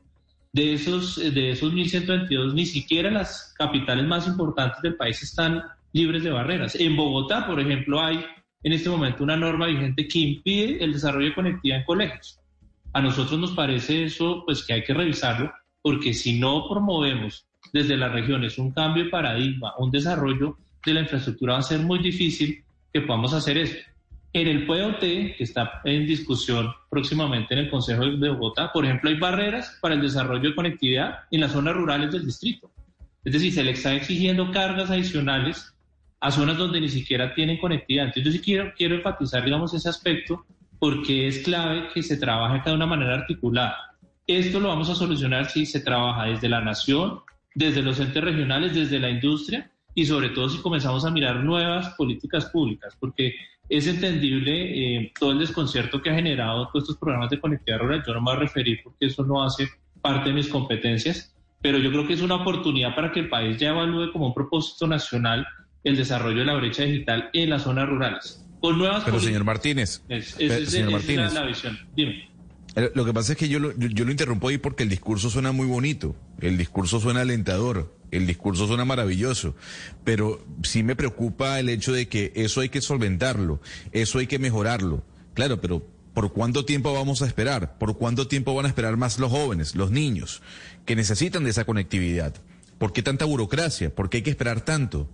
[0.56, 6.24] de esos, de esos 1.122, ni siquiera las capitales más importantes del país están libres
[6.24, 6.74] de barreras.
[6.76, 8.24] En Bogotá, por ejemplo, hay
[8.62, 12.40] en este momento una norma vigente que impide el desarrollo de conectividad en colegios.
[12.94, 17.98] A nosotros nos parece eso, pues que hay que revisarlo, porque si no promovemos desde
[17.98, 21.98] las regiones un cambio de paradigma, un desarrollo de la infraestructura, va a ser muy
[21.98, 23.76] difícil que podamos hacer eso.
[24.36, 29.08] En el POT, que está en discusión próximamente en el Consejo de Bogotá, por ejemplo,
[29.08, 32.70] hay barreras para el desarrollo de conectividad en las zonas rurales del distrito.
[33.24, 35.74] Es decir, se le está exigiendo cargas adicionales
[36.20, 38.08] a zonas donde ni siquiera tienen conectividad.
[38.08, 40.44] Entonces, yo quiero, quiero enfatizar, digamos, ese aspecto
[40.78, 43.96] porque es clave que se trabaje de una manera articulada.
[44.26, 47.20] Esto lo vamos a solucionar si se trabaja desde la nación,
[47.54, 51.94] desde los entes regionales, desde la industria y sobre todo si comenzamos a mirar nuevas
[51.94, 53.34] políticas públicas, porque
[53.68, 54.52] es entendible
[54.98, 58.04] eh, todo el desconcierto que ha generado todos estos programas de conectividad rural.
[58.06, 59.68] Yo no me voy a referir porque eso no hace
[60.02, 63.56] parte de mis competencias, pero yo creo que es una oportunidad para que el país
[63.58, 65.46] ya evalúe como un propósito nacional
[65.82, 68.44] el desarrollo de la brecha digital en las zonas rurales.
[68.60, 70.26] Con nuevas pero señor Martínez, es,
[70.68, 71.78] señor Martínez, la, visión.
[71.94, 72.28] Dime.
[72.74, 75.30] Eh, lo que pasa es que yo lo, yo lo interrumpo ahí porque el discurso
[75.30, 79.54] suena muy bonito, el discurso suena alentador, el discurso suena maravilloso,
[80.04, 83.60] pero sí me preocupa el hecho de que eso hay que solventarlo,
[83.92, 85.02] eso hay que mejorarlo.
[85.34, 85.82] Claro, pero
[86.14, 87.78] ¿por cuánto tiempo vamos a esperar?
[87.78, 90.42] ¿Por cuánto tiempo van a esperar más los jóvenes, los niños,
[90.84, 92.34] que necesitan de esa conectividad?
[92.78, 93.94] ¿Por qué tanta burocracia?
[93.94, 95.08] ¿Por qué hay que esperar tanto?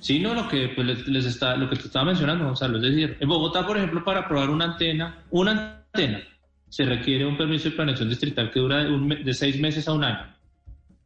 [0.00, 3.16] Sí, no, lo que pues, les, está, lo que te estaba mencionando, Gonzalo, es decir,
[3.20, 6.22] en Bogotá, por ejemplo, para probar una antena, una antena,
[6.68, 10.32] se requiere un permiso de planeación distrital que dura de seis meses a un año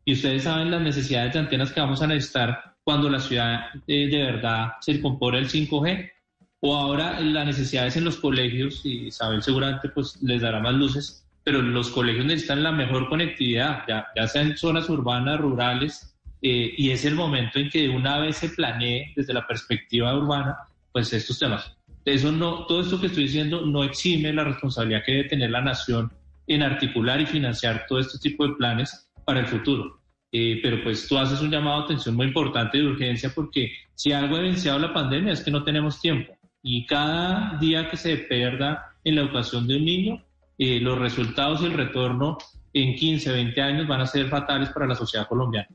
[0.06, 4.06] y ustedes saben las necesidades de antenas que vamos a necesitar cuando la ciudad eh,
[4.06, 6.12] de verdad se compone el 5G
[6.60, 11.26] o ahora las necesidades en los colegios y Isabel seguramente pues les dará más luces
[11.42, 16.72] pero los colegios necesitan la mejor conectividad ya, ya sea en zonas urbanas rurales eh,
[16.76, 20.56] y es el momento en que una vez se planee desde la perspectiva urbana
[20.92, 25.12] pues estos temas eso no todo esto que estoy diciendo no exime la responsabilidad que
[25.12, 26.12] debe tener la nación
[26.46, 29.95] en articular y financiar todo este tipo de planes para el futuro.
[30.32, 34.12] Eh, pero pues tú haces un llamado de atención muy importante de urgencia porque si
[34.12, 36.36] algo ha evidenciado la pandemia es que no tenemos tiempo
[36.68, 40.24] y cada día que se pierda en la educación de un niño,
[40.58, 42.38] eh, los resultados y el retorno
[42.72, 45.68] en 15, 20 años van a ser fatales para la sociedad colombiana.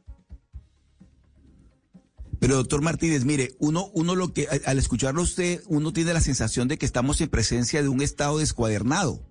[2.40, 6.68] Pero doctor Martínez, mire, uno, uno lo que al escucharlo usted, uno tiene la sensación
[6.68, 9.24] de que estamos en presencia de un estado descuadernado,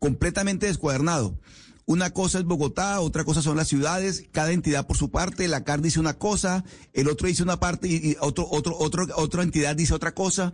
[0.00, 1.38] completamente descuadernado.
[1.88, 5.62] Una cosa es Bogotá, otra cosa son las ciudades, cada entidad por su parte, la
[5.62, 9.76] CAR dice una cosa, el otro dice una parte y otro, otro, otro, otra entidad
[9.76, 10.52] dice otra cosa.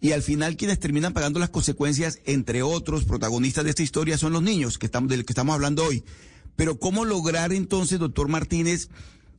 [0.00, 4.32] Y al final quienes terminan pagando las consecuencias, entre otros protagonistas de esta historia, son
[4.32, 6.02] los niños que estamos, del que estamos hablando hoy.
[6.56, 8.88] Pero ¿cómo lograr entonces, doctor Martínez,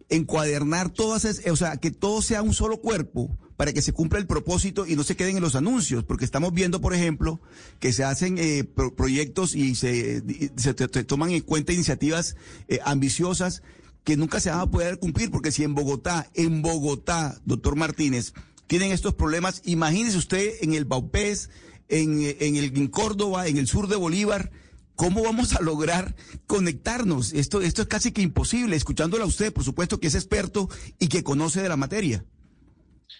[0.07, 4.27] encuadernar todas, o sea, que todo sea un solo cuerpo para que se cumpla el
[4.27, 7.41] propósito y no se queden en los anuncios, porque estamos viendo, por ejemplo,
[7.79, 8.63] que se hacen eh,
[8.95, 10.23] proyectos y se,
[10.55, 12.35] se, toman en cuenta iniciativas
[12.67, 13.63] eh, ambiciosas
[14.03, 18.33] que nunca se van a poder cumplir, porque si en Bogotá, en Bogotá, doctor Martínez,
[18.67, 21.49] tienen estos problemas, imagínese usted en el Baupés,
[21.89, 24.51] en, en, el, en Córdoba, en el sur de Bolívar,
[24.97, 26.15] ¿Cómo vamos a lograr
[26.47, 27.31] conectarnos?
[27.33, 31.07] Esto, esto es casi que imposible, escuchándola a usted, por supuesto que es experto y
[31.07, 32.25] que conoce de la materia.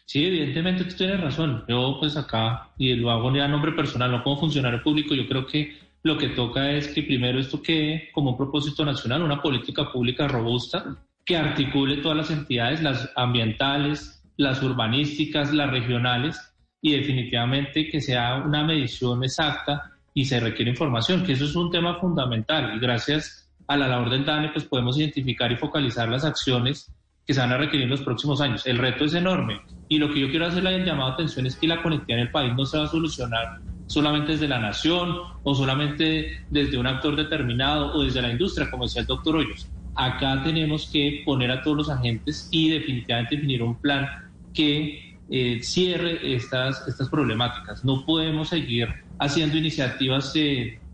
[0.06, 1.64] Sí, evidentemente tú tienes razón.
[1.68, 5.46] Yo pues acá, y lo hago a nombre personal, no como funcionario público, yo creo
[5.46, 9.92] que lo que toca es que primero esto quede como un propósito nacional, una política
[9.92, 16.40] pública robusta que articule todas las entidades, las ambientales, las urbanísticas, las regionales,
[16.82, 21.70] y definitivamente que sea una medición exacta y se requiere información, que eso es un
[21.70, 26.24] tema fundamental y gracias a la labor del DANE pues podemos identificar y focalizar las
[26.24, 26.92] acciones
[27.26, 28.66] que se van a requerir en los próximos años.
[28.66, 31.56] El reto es enorme y lo que yo quiero hacerle el llamado a atención es
[31.56, 35.16] que la conectividad en el país no se va a solucionar solamente desde la nación
[35.44, 39.70] o solamente desde un actor determinado o desde la industria, como decía el doctor Hoyos.
[39.96, 44.08] Acá tenemos que poner a todos los agentes y definitivamente definir un plan
[44.54, 47.84] que eh, cierre estas, estas problemáticas.
[47.84, 50.34] No podemos seguir haciendo iniciativas,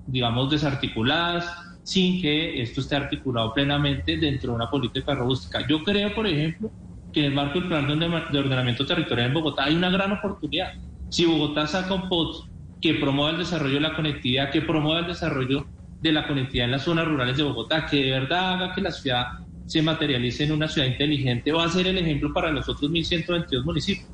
[0.05, 1.51] digamos, desarticuladas
[1.83, 5.67] sin que esto esté articulado plenamente dentro de una política robustica.
[5.67, 6.71] Yo creo, por ejemplo,
[7.13, 10.69] que en el marco del plan de ordenamiento territorial en Bogotá hay una gran oportunidad.
[11.09, 12.47] Si Bogotá saca un POT
[12.81, 15.67] que promueva el desarrollo de la conectividad, que promueva el desarrollo
[16.01, 18.91] de la conectividad en las zonas rurales de Bogotá, que de verdad haga que la
[18.91, 19.25] ciudad
[19.65, 23.63] se materialice en una ciudad inteligente, va a ser el ejemplo para los otros 1.122
[23.63, 24.09] municipios.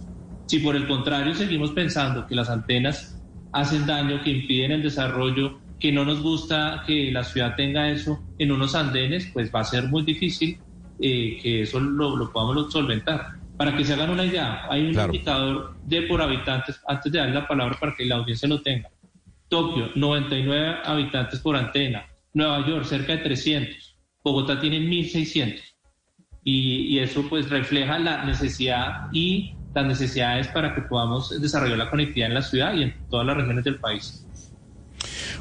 [0.46, 3.20] Si por el contrario seguimos pensando que las antenas
[3.52, 8.20] hacen daño, que impiden el desarrollo, que no nos gusta que la ciudad tenga eso
[8.38, 10.60] en unos andenes, pues va a ser muy difícil
[11.00, 13.40] eh, que eso lo, podamos solventar.
[13.58, 17.34] Para que se hagan una idea, hay un indicador de por habitantes, antes de darle
[17.36, 18.90] la palabra para que la audiencia lo tenga.
[19.50, 22.06] Tokio, 99 habitantes por antena.
[22.34, 23.98] Nueva York, cerca de 300.
[24.24, 25.62] Bogotá tiene 1.600.
[26.44, 31.90] Y, y eso pues refleja la necesidad y las necesidades para que podamos desarrollar la
[31.90, 34.26] conectividad en la ciudad y en todas las regiones del país.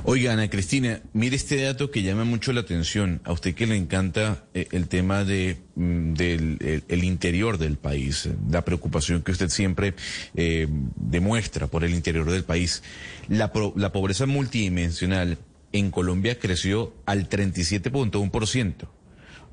[0.04, 3.20] Oiga, Ana Cristina, mire este dato que llama mucho la atención.
[3.24, 8.28] A usted que le encanta eh, el tema de, mm, del el, interior del país,
[8.48, 9.94] la preocupación que usted siempre
[10.34, 12.82] eh, demuestra por el interior del país.
[13.28, 15.38] La, la pobreza multidimensional
[15.72, 18.88] en Colombia creció al 37.1%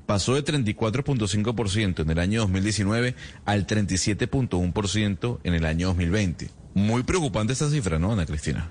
[0.06, 6.48] pasó de 34.5% en el año 2019 al 37.1% en el año 2020.
[6.74, 8.70] Muy preocupante esta cifra, ¿no, Ana Cristina?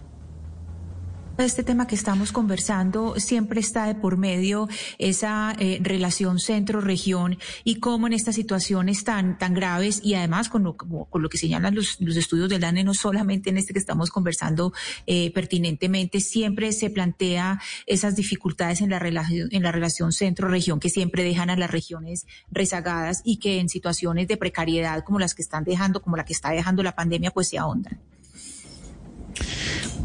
[1.38, 7.80] Este tema que estamos conversando siempre está de por medio esa eh, relación centro-región y
[7.80, 11.76] cómo en estas situaciones tan, tan graves y además con lo, con lo que señalan
[11.76, 14.72] los, los, estudios del DANE, no solamente en este que estamos conversando
[15.08, 20.90] eh, pertinentemente, siempre se plantea esas dificultades en la, relación, en la relación centro-región que
[20.90, 25.42] siempre dejan a las regiones rezagadas y que en situaciones de precariedad como las que
[25.42, 28.00] están dejando, como la que está dejando la pandemia, pues se ahondan.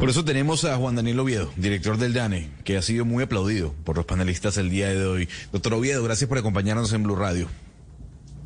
[0.00, 3.74] Por eso tenemos a Juan Daniel Oviedo, director del DANE, que ha sido muy aplaudido
[3.84, 5.28] por los panelistas el día de hoy.
[5.52, 7.48] Doctor Oviedo, gracias por acompañarnos en Blue Radio.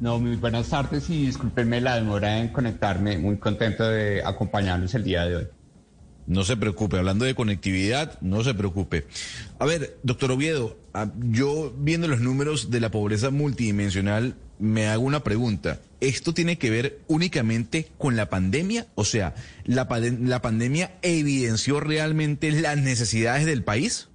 [0.00, 3.18] No, muy buenas tardes y discúlpenme la demora en conectarme.
[3.18, 5.46] Muy contento de acompañarnos el día de hoy.
[6.26, 9.06] No se preocupe, hablando de conectividad, no se preocupe.
[9.60, 14.34] A ver, doctor Oviedo, ah, yo viendo los números de la pobreza multidimensional,
[14.64, 15.80] me hago una pregunta.
[16.00, 18.86] ¿Esto tiene que ver únicamente con la pandemia?
[18.94, 24.08] O sea, ¿la, pandemia evidenció realmente las necesidades del país?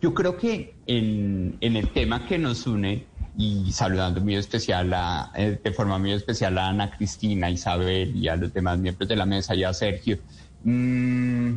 [0.00, 5.32] Yo creo que en, en el tema que nos une, y saludando muy especial a,
[5.34, 9.16] eh, de forma muy especial a Ana Cristina, Isabel y a los demás miembros de
[9.16, 10.18] la mesa y a Sergio,
[10.64, 11.54] mm,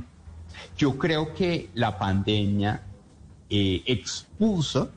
[0.77, 2.81] yo creo que la pandemia
[3.49, 4.91] eh, expuso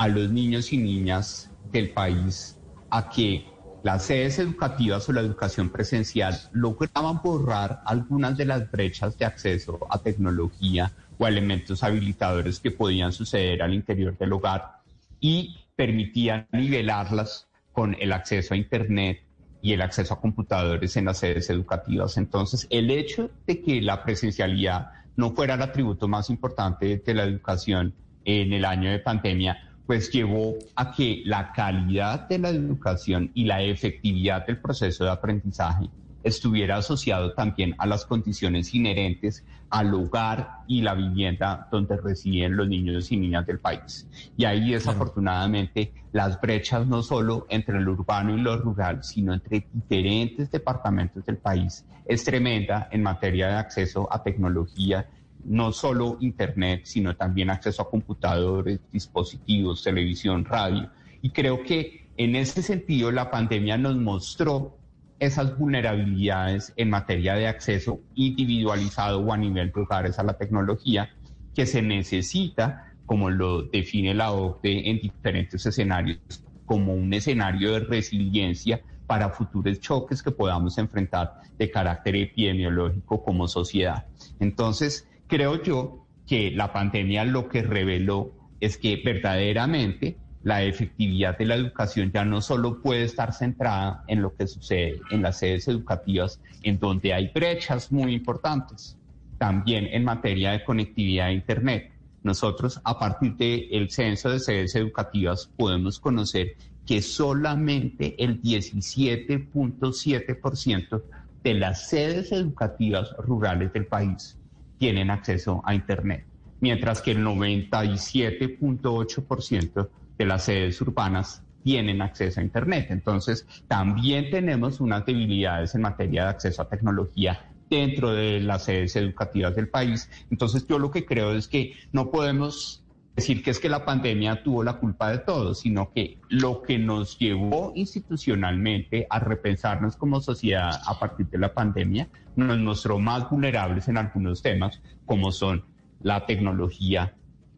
[0.00, 2.58] a los niños y niñas del país
[2.88, 3.44] a que
[3.82, 9.78] las sedes educativas o la educación presencial lograban borrar algunas de las brechas de acceso
[9.90, 14.78] a tecnología o elementos habilitadores que podían suceder al interior del hogar
[15.20, 19.22] y permitían nivelarlas con el acceso a Internet
[19.60, 22.16] y el acceso a computadores en las sedes educativas.
[22.16, 27.24] Entonces, el hecho de que la presencialidad no fuera el atributo más importante de la
[27.24, 27.92] educación
[28.24, 33.42] en el año de pandemia, pues llevó a que la calidad de la educación y
[33.42, 35.90] la efectividad del proceso de aprendizaje
[36.22, 42.68] estuviera asociado también a las condiciones inherentes al hogar y la vivienda donde residen los
[42.68, 44.08] niños y niñas del país.
[44.36, 49.66] Y ahí desafortunadamente las brechas no solo entre lo urbano y lo rural, sino entre
[49.72, 55.08] diferentes departamentos del país es tremenda en materia de acceso a tecnología,
[55.44, 60.90] no solo Internet, sino también acceso a computadores, dispositivos, televisión, radio.
[61.22, 64.78] Y creo que en ese sentido la pandemia nos mostró
[65.18, 71.10] esas vulnerabilidades en materia de acceso individualizado o a nivel de hogares a la tecnología
[71.54, 76.20] que se necesita, como lo define la OCDE en diferentes escenarios,
[76.64, 83.48] como un escenario de resiliencia para futuros choques que podamos enfrentar de carácter epidemiológico como
[83.48, 84.06] sociedad.
[84.38, 91.46] Entonces, creo yo que la pandemia lo que reveló es que verdaderamente la efectividad de
[91.46, 95.68] la educación ya no solo puede estar centrada en lo que sucede en las sedes
[95.68, 98.98] educativas, en donde hay brechas muy importantes,
[99.38, 101.92] también en materia de conectividad a Internet.
[102.22, 106.56] Nosotros, a partir del censo de sedes educativas, podemos conocer
[106.86, 111.02] que solamente el 17.7%
[111.44, 114.36] de las sedes educativas rurales del país
[114.80, 116.24] tienen acceso a Internet,
[116.60, 122.86] mientras que el 97.8% de las sedes urbanas tienen acceso a Internet.
[122.88, 128.96] Entonces, también tenemos unas debilidades en materia de acceso a tecnología dentro de las sedes
[128.96, 130.08] educativas del país.
[130.30, 132.82] Entonces, yo lo que creo es que no podemos
[133.20, 136.78] decir que es que la pandemia tuvo la culpa de todo, sino que lo que
[136.78, 143.28] nos llevó institucionalmente a repensarnos como sociedad a partir de la pandemia nos mostró más
[143.28, 145.64] vulnerables en algunos temas, como son
[146.02, 147.14] la tecnología,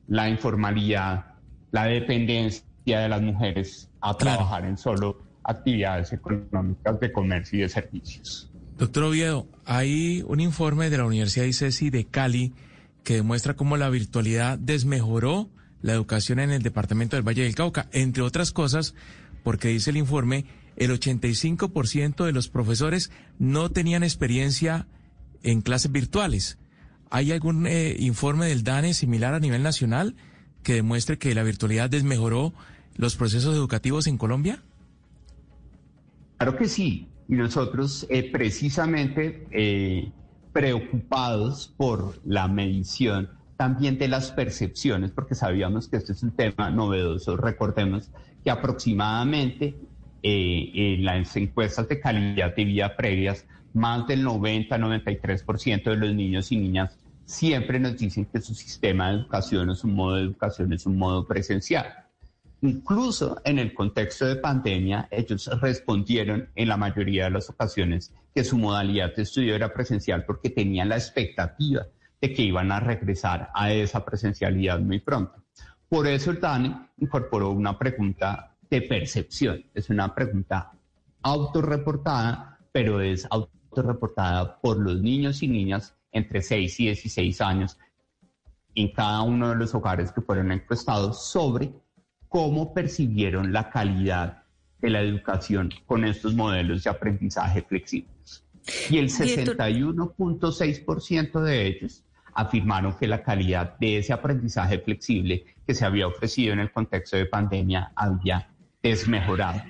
[0.08, 1.26] la informalidad,
[1.70, 7.68] la dependencia de las mujeres a trabajar en solo actividades económicas de comercio y de
[7.68, 8.50] servicios.
[8.78, 12.52] Doctor Oviedo, hay un informe de la Universidad ICESI de Cali
[13.04, 15.50] que demuestra cómo la virtualidad desmejoró
[15.80, 18.94] la educación en el departamento del Valle del Cauca, entre otras cosas,
[19.42, 20.46] porque dice el informe,
[20.76, 24.86] el 85% de los profesores no tenían experiencia
[25.42, 26.58] en clases virtuales.
[27.10, 30.14] ¿Hay algún eh, informe del DANE similar a nivel nacional?
[30.62, 32.52] que demuestre que la virtualidad desmejoró
[32.96, 34.62] los procesos educativos en Colombia?
[36.38, 37.08] Claro que sí.
[37.28, 40.10] Y nosotros eh, precisamente eh,
[40.52, 46.70] preocupados por la medición también de las percepciones, porque sabíamos que este es un tema
[46.70, 47.36] novedoso.
[47.36, 48.10] Recordemos
[48.42, 49.76] que aproximadamente
[50.22, 56.52] eh, en las encuestas de calidad de vida previas, más del 90-93% de los niños
[56.52, 60.72] y niñas siempre nos dicen que su sistema de educación o su modo de educación
[60.72, 62.01] es un modo presencial.
[62.64, 68.44] Incluso en el contexto de pandemia, ellos respondieron en la mayoría de las ocasiones que
[68.44, 71.88] su modalidad de estudio era presencial porque tenían la expectativa
[72.20, 75.42] de que iban a regresar a esa presencialidad muy pronto.
[75.88, 79.64] Por eso el DANE incorporó una pregunta de percepción.
[79.74, 80.70] Es una pregunta
[81.20, 87.76] autorreportada, pero es autorreportada por los niños y niñas entre 6 y 16 años
[88.76, 91.81] en cada uno de los hogares que fueron encuestados sobre
[92.32, 94.44] cómo percibieron la calidad
[94.80, 98.42] de la educación con estos modelos de aprendizaje flexibles.
[98.88, 102.02] Y el 61.6% de ellos
[102.32, 107.18] afirmaron que la calidad de ese aprendizaje flexible que se había ofrecido en el contexto
[107.18, 108.48] de pandemia había
[108.82, 109.60] desmejorado.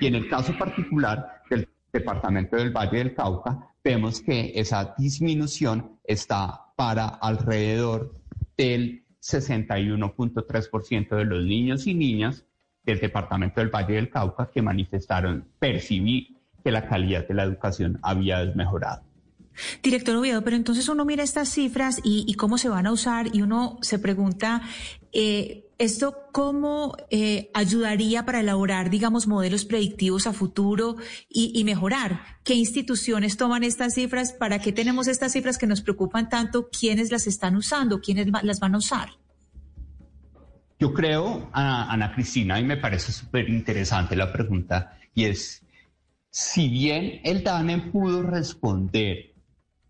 [0.00, 5.98] Y en el caso particular del departamento del Valle del Cauca, vemos que esa disminución
[6.04, 8.14] está para alrededor
[8.56, 12.44] del 61.3% de los niños y niñas
[12.84, 17.98] del departamento del Valle del Cauca que manifestaron percibir que la calidad de la educación
[18.02, 19.04] había desmejorado.
[19.82, 23.42] Director Oviedo, pero entonces uno mira estas cifras y, cómo se van a usar y
[23.42, 24.62] uno se pregunta,
[25.12, 30.96] eh, ¿esto cómo eh, ayudaría para elaborar, digamos, modelos predictivos a futuro
[31.28, 32.20] y, mejorar?
[32.44, 34.32] ¿Qué instituciones toman estas cifras?
[34.32, 36.68] ¿Para qué tenemos estas cifras que nos preocupan tanto?
[36.70, 38.00] ¿Quiénes las están usando?
[38.00, 39.08] ¿Quiénes las van a usar?
[40.78, 45.64] Yo creo, Ana Cristina, y me parece súper interesante la pregunta, y es,
[46.30, 49.34] si bien el DANE pudo responder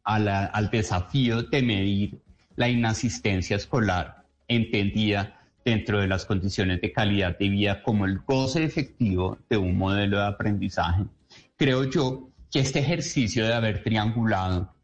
[0.05, 2.23] al desafío de medir
[2.57, 8.65] la inasistencia escolar entendida dentro de las condiciones de calidad de vida como el goce
[8.65, 11.05] efectivo de un modelo de aprendizaje.
[11.57, 14.75] Creo yo que este ejercicio de haber triangulado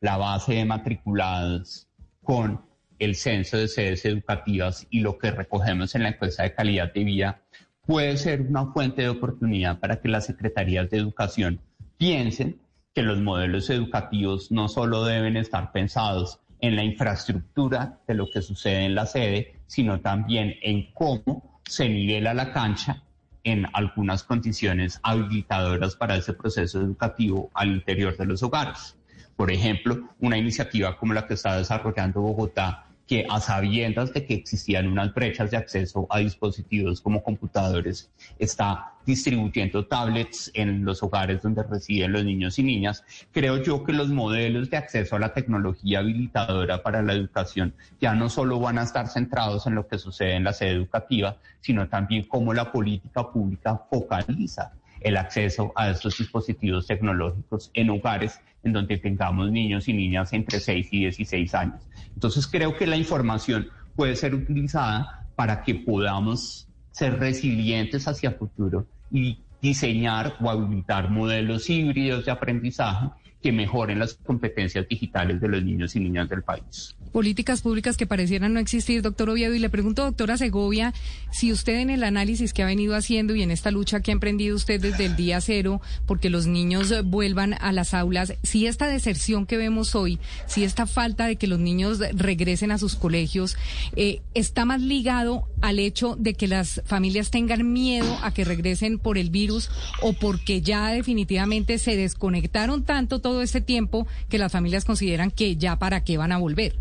[0.00, 1.86] la base de matriculados
[2.22, 2.60] con
[2.98, 7.04] el censo de sedes educativas y lo que recogemos en la encuesta de calidad de
[7.04, 7.42] vida
[7.86, 11.60] puede ser una fuente de oportunidad para que las secretarías de educación
[11.98, 12.60] piensen
[12.94, 18.42] que los modelos educativos no solo deben estar pensados en la infraestructura de lo que
[18.42, 23.02] sucede en la sede, sino también en cómo se nivela la cancha
[23.42, 28.98] en algunas condiciones habilitadoras para ese proceso educativo al interior de los hogares.
[29.34, 34.32] Por ejemplo, una iniciativa como la que está desarrollando Bogotá que a sabiendas de que
[34.32, 41.42] existían unas brechas de acceso a dispositivos como computadores, está distribuyendo tablets en los hogares
[41.42, 43.04] donde residen los niños y niñas.
[43.30, 48.14] Creo yo que los modelos de acceso a la tecnología habilitadora para la educación ya
[48.14, 51.88] no solo van a estar centrados en lo que sucede en la sede educativa, sino
[51.90, 54.72] también cómo la política pública focaliza
[55.04, 60.60] el acceso a estos dispositivos tecnológicos en hogares en donde tengamos niños y niñas entre
[60.60, 61.82] 6 y 16 años.
[62.14, 68.34] Entonces creo que la información puede ser utilizada para que podamos ser resilientes hacia el
[68.36, 73.08] futuro y diseñar o habilitar modelos híbridos de aprendizaje
[73.42, 78.06] que mejoren las competencias digitales de los niños y niñas del país políticas públicas que
[78.06, 79.54] parecieran no existir, doctor Oviedo.
[79.54, 80.92] Y le pregunto, doctora Segovia,
[81.30, 84.14] si usted en el análisis que ha venido haciendo y en esta lucha que ha
[84.14, 88.88] emprendido usted desde el día cero, porque los niños vuelvan a las aulas, si esta
[88.88, 93.56] deserción que vemos hoy, si esta falta de que los niños regresen a sus colegios,
[93.94, 98.98] eh, está más ligado al hecho de que las familias tengan miedo a que regresen
[98.98, 99.70] por el virus
[100.00, 105.56] o porque ya definitivamente se desconectaron tanto todo este tiempo que las familias consideran que
[105.56, 106.74] ya para qué van a volver.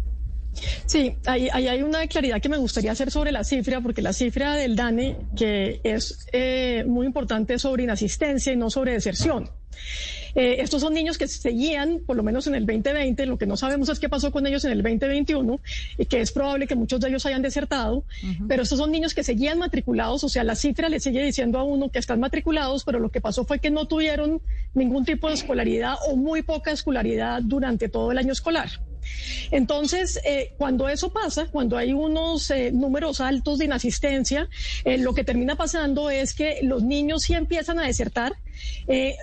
[0.86, 4.56] Sí, ahí, hay una claridad que me gustaría hacer sobre la cifra, porque la cifra
[4.56, 9.50] del DANE, que es eh, muy importante sobre inasistencia y no sobre deserción.
[10.36, 13.58] Eh, estos son niños que seguían, por lo menos en el 2020, lo que no
[13.58, 15.60] sabemos es qué pasó con ellos en el 2021,
[15.98, 18.06] y que es probable que muchos de ellos hayan desertado,
[18.48, 21.64] pero estos son niños que seguían matriculados, o sea, la cifra le sigue diciendo a
[21.64, 24.42] uno que están matriculados, pero lo que pasó fue que no tuvieron
[24.74, 28.70] ningún tipo de escolaridad o muy poca escolaridad durante todo el año escolar.
[29.52, 34.48] Entonces, eh, cuando eso pasa, cuando hay unos eh, números altos de inasistencia,
[34.86, 38.34] eh, lo que termina pasando es que los niños sí empiezan a desertar,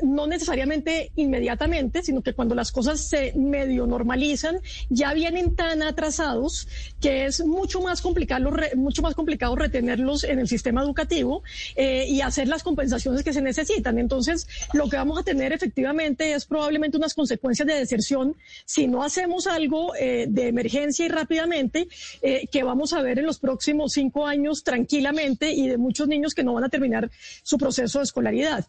[0.03, 6.69] no necesariamente inmediatamente, sino que cuando las cosas se medio normalizan, ya vienen tan atrasados
[7.01, 11.43] que es mucho más complicado, mucho más complicado retenerlos en el sistema educativo
[11.77, 13.99] y hacer las compensaciones que se necesitan.
[13.99, 19.03] Entonces, lo que vamos a tener efectivamente es probablemente unas consecuencias de deserción si no
[19.03, 21.89] hacemos algo eh, de emergencia y rápidamente
[22.23, 26.35] eh, que vamos a ver en los próximos cinco años tranquilamente y de muchos niños
[26.35, 27.11] que no van a terminar
[27.43, 28.67] su proceso de escolaridad.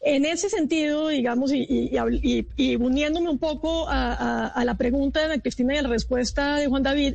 [0.00, 5.82] En ese sentido, digamos, y, uniéndome un poco a, la pregunta de Cristina y a
[5.82, 7.14] la respuesta de Juan David,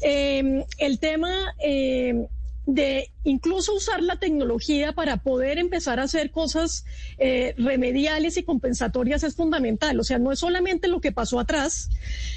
[0.00, 1.54] eh, el tema
[2.66, 6.84] de incluso usar la tecnología para poder empezar a hacer cosas
[7.18, 9.98] eh, remediales y compensatorias es fundamental.
[10.00, 11.90] O sea, no es solamente lo que pasó atrás,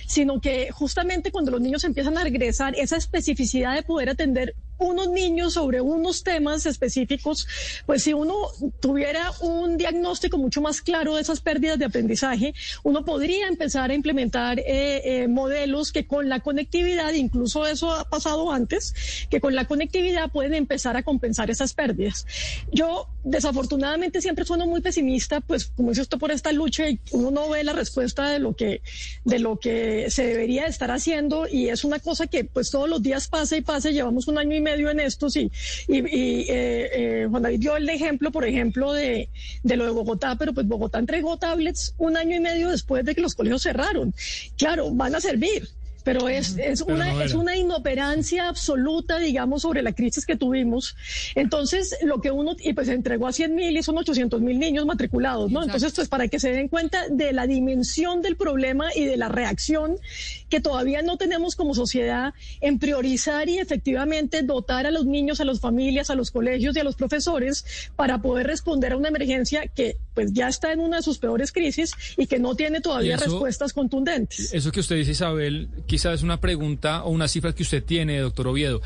[0.08, 5.10] sino que justamente cuando los niños empiezan a regresar, esa especificidad de poder atender unos
[5.10, 7.48] niños sobre unos temas específicos,
[7.86, 8.36] pues si uno
[8.82, 13.94] tuviera un diagnóstico mucho más claro de esas pérdidas de aprendizaje, uno podría empezar a
[13.94, 18.94] implementar eh, eh, modelos que con la conectividad, incluso eso ha pasado antes,
[19.30, 22.26] que con la conectividad pueden empezar a compensar esas pérdidas.
[22.72, 27.50] Yo desafortunadamente siempre sueno muy pesimista, pues como dice esto por esta lucha, uno no
[27.50, 28.82] ve la respuesta de lo que
[29.24, 33.02] de lo que se debería estar haciendo y es una cosa que pues todos los
[33.02, 35.52] días pasa y pasa, llevamos un año y medio en esto, sí.
[35.88, 36.90] Y, y eh,
[37.24, 39.30] eh, Juan David dio el ejemplo, por ejemplo, de,
[39.64, 43.16] de lo de Bogotá, pero pues Bogotá entregó tablets un año y medio después de
[43.16, 44.14] que los colegios cerraron.
[44.58, 45.68] Claro, van a servir
[46.06, 50.96] pero es, es, una, es una inoperancia absoluta, digamos, sobre la crisis que tuvimos.
[51.34, 54.86] Entonces, lo que uno, y pues entregó a 100 mil y son 800 mil niños
[54.86, 55.64] matriculados, ¿no?
[55.64, 59.30] Entonces, pues para que se den cuenta de la dimensión del problema y de la
[59.30, 59.98] reacción
[60.50, 65.46] que todavía no tenemos como sociedad en priorizar y efectivamente dotar a los niños, a
[65.46, 69.66] las familias, a los colegios y a los profesores para poder responder a una emergencia
[69.68, 73.18] que pues ya está en una de sus peores crisis y que no tiene todavía
[73.18, 74.54] respuestas contundentes.
[74.54, 78.50] Eso que usted dice, Isabel, quizás una pregunta o una cifra que usted tiene, doctor
[78.50, 78.82] Oviedo.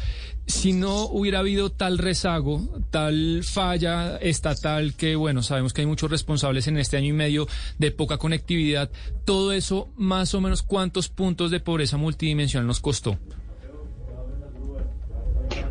[0.45, 6.12] Si no hubiera habido tal rezago, tal falla estatal, que bueno, sabemos que hay muchos
[6.12, 7.47] responsables en este año y medio
[7.80, 8.91] de poca conectividad,
[9.26, 13.18] todo eso, más o menos, ¿cuántos puntos de pobreza multidimensional nos costó?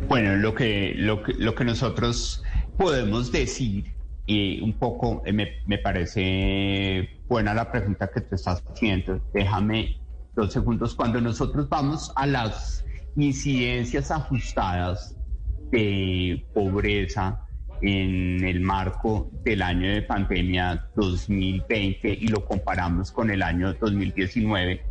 [0.09, 2.43] Bueno, lo que, lo que, lo que nosotros
[2.77, 3.93] podemos decir,
[4.25, 9.99] y un poco eh, me, me parece buena la pregunta que te estás haciendo, déjame
[10.39, 12.85] dos segundos, cuando nosotros vamos a las
[13.17, 15.15] incidencias ajustadas
[15.69, 17.45] de pobreza
[17.81, 24.81] en el marco del año de pandemia 2020 y lo comparamos con el año 2019,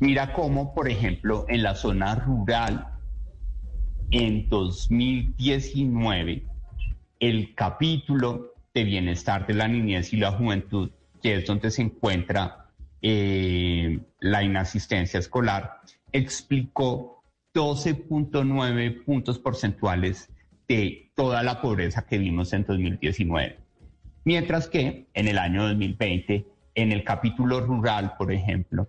[0.00, 2.88] mira cómo, por ejemplo, en la zona rural,
[4.10, 6.46] en 2019,
[7.20, 10.90] el capítulo de bienestar de la niñez y la juventud,
[11.22, 12.70] que es donde se encuentra
[13.02, 15.80] eh, la inasistencia escolar,
[16.12, 17.22] explicó
[17.54, 20.30] 12.9 puntos porcentuales
[20.68, 23.58] de toda la pobreza que vimos en 2019.
[24.24, 28.88] Mientras que en el año 2020, en el capítulo rural, por ejemplo,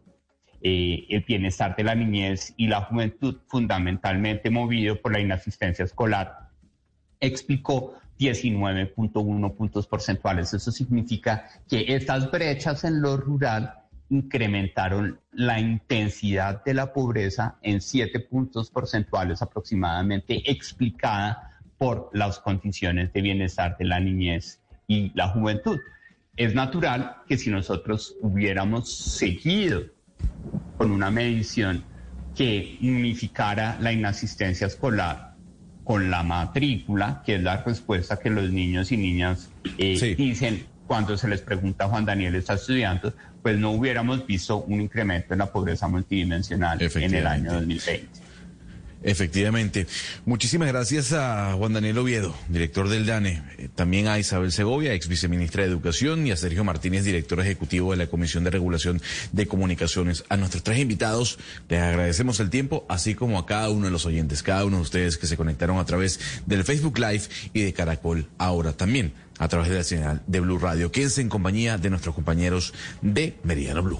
[0.61, 6.49] eh, el bienestar de la niñez y la juventud, fundamentalmente movido por la inasistencia escolar,
[7.21, 10.53] explicó 19.1 puntos porcentuales.
[10.53, 13.78] Eso significa que estas brechas en lo rural
[14.09, 23.13] incrementaron la intensidad de la pobreza en 7 puntos porcentuales aproximadamente, explicada por las condiciones
[23.13, 25.79] de bienestar de la niñez y la juventud.
[26.35, 29.83] Es natural que si nosotros hubiéramos seguido
[30.77, 31.83] con una medición
[32.35, 35.35] que unificara la inasistencia escolar
[35.83, 41.15] con la matrícula, que es la respuesta que los niños y niñas eh, dicen cuando
[41.15, 43.13] se les pregunta a Juan Daniel está estudiando,
[43.43, 48.28] pues no hubiéramos visto un incremento en la pobreza multidimensional en el año 2020.
[49.01, 49.87] Efectivamente.
[50.25, 55.07] Muchísimas gracias a Juan Daniel Oviedo, director del DANE, eh, también a Isabel Segovia, ex
[55.07, 59.47] viceministra de Educación, y a Sergio Martínez, director ejecutivo de la Comisión de Regulación de
[59.47, 60.25] Comunicaciones.
[60.27, 61.39] A nuestros tres invitados
[61.69, 64.83] les agradecemos el tiempo, así como a cada uno de los oyentes, cada uno de
[64.83, 67.23] ustedes que se conectaron a través del Facebook Live
[67.53, 70.91] y de Caracol ahora también a través de la señal de Blue Radio.
[70.91, 73.99] Quédense en compañía de nuestros compañeros de Meridiano Blue.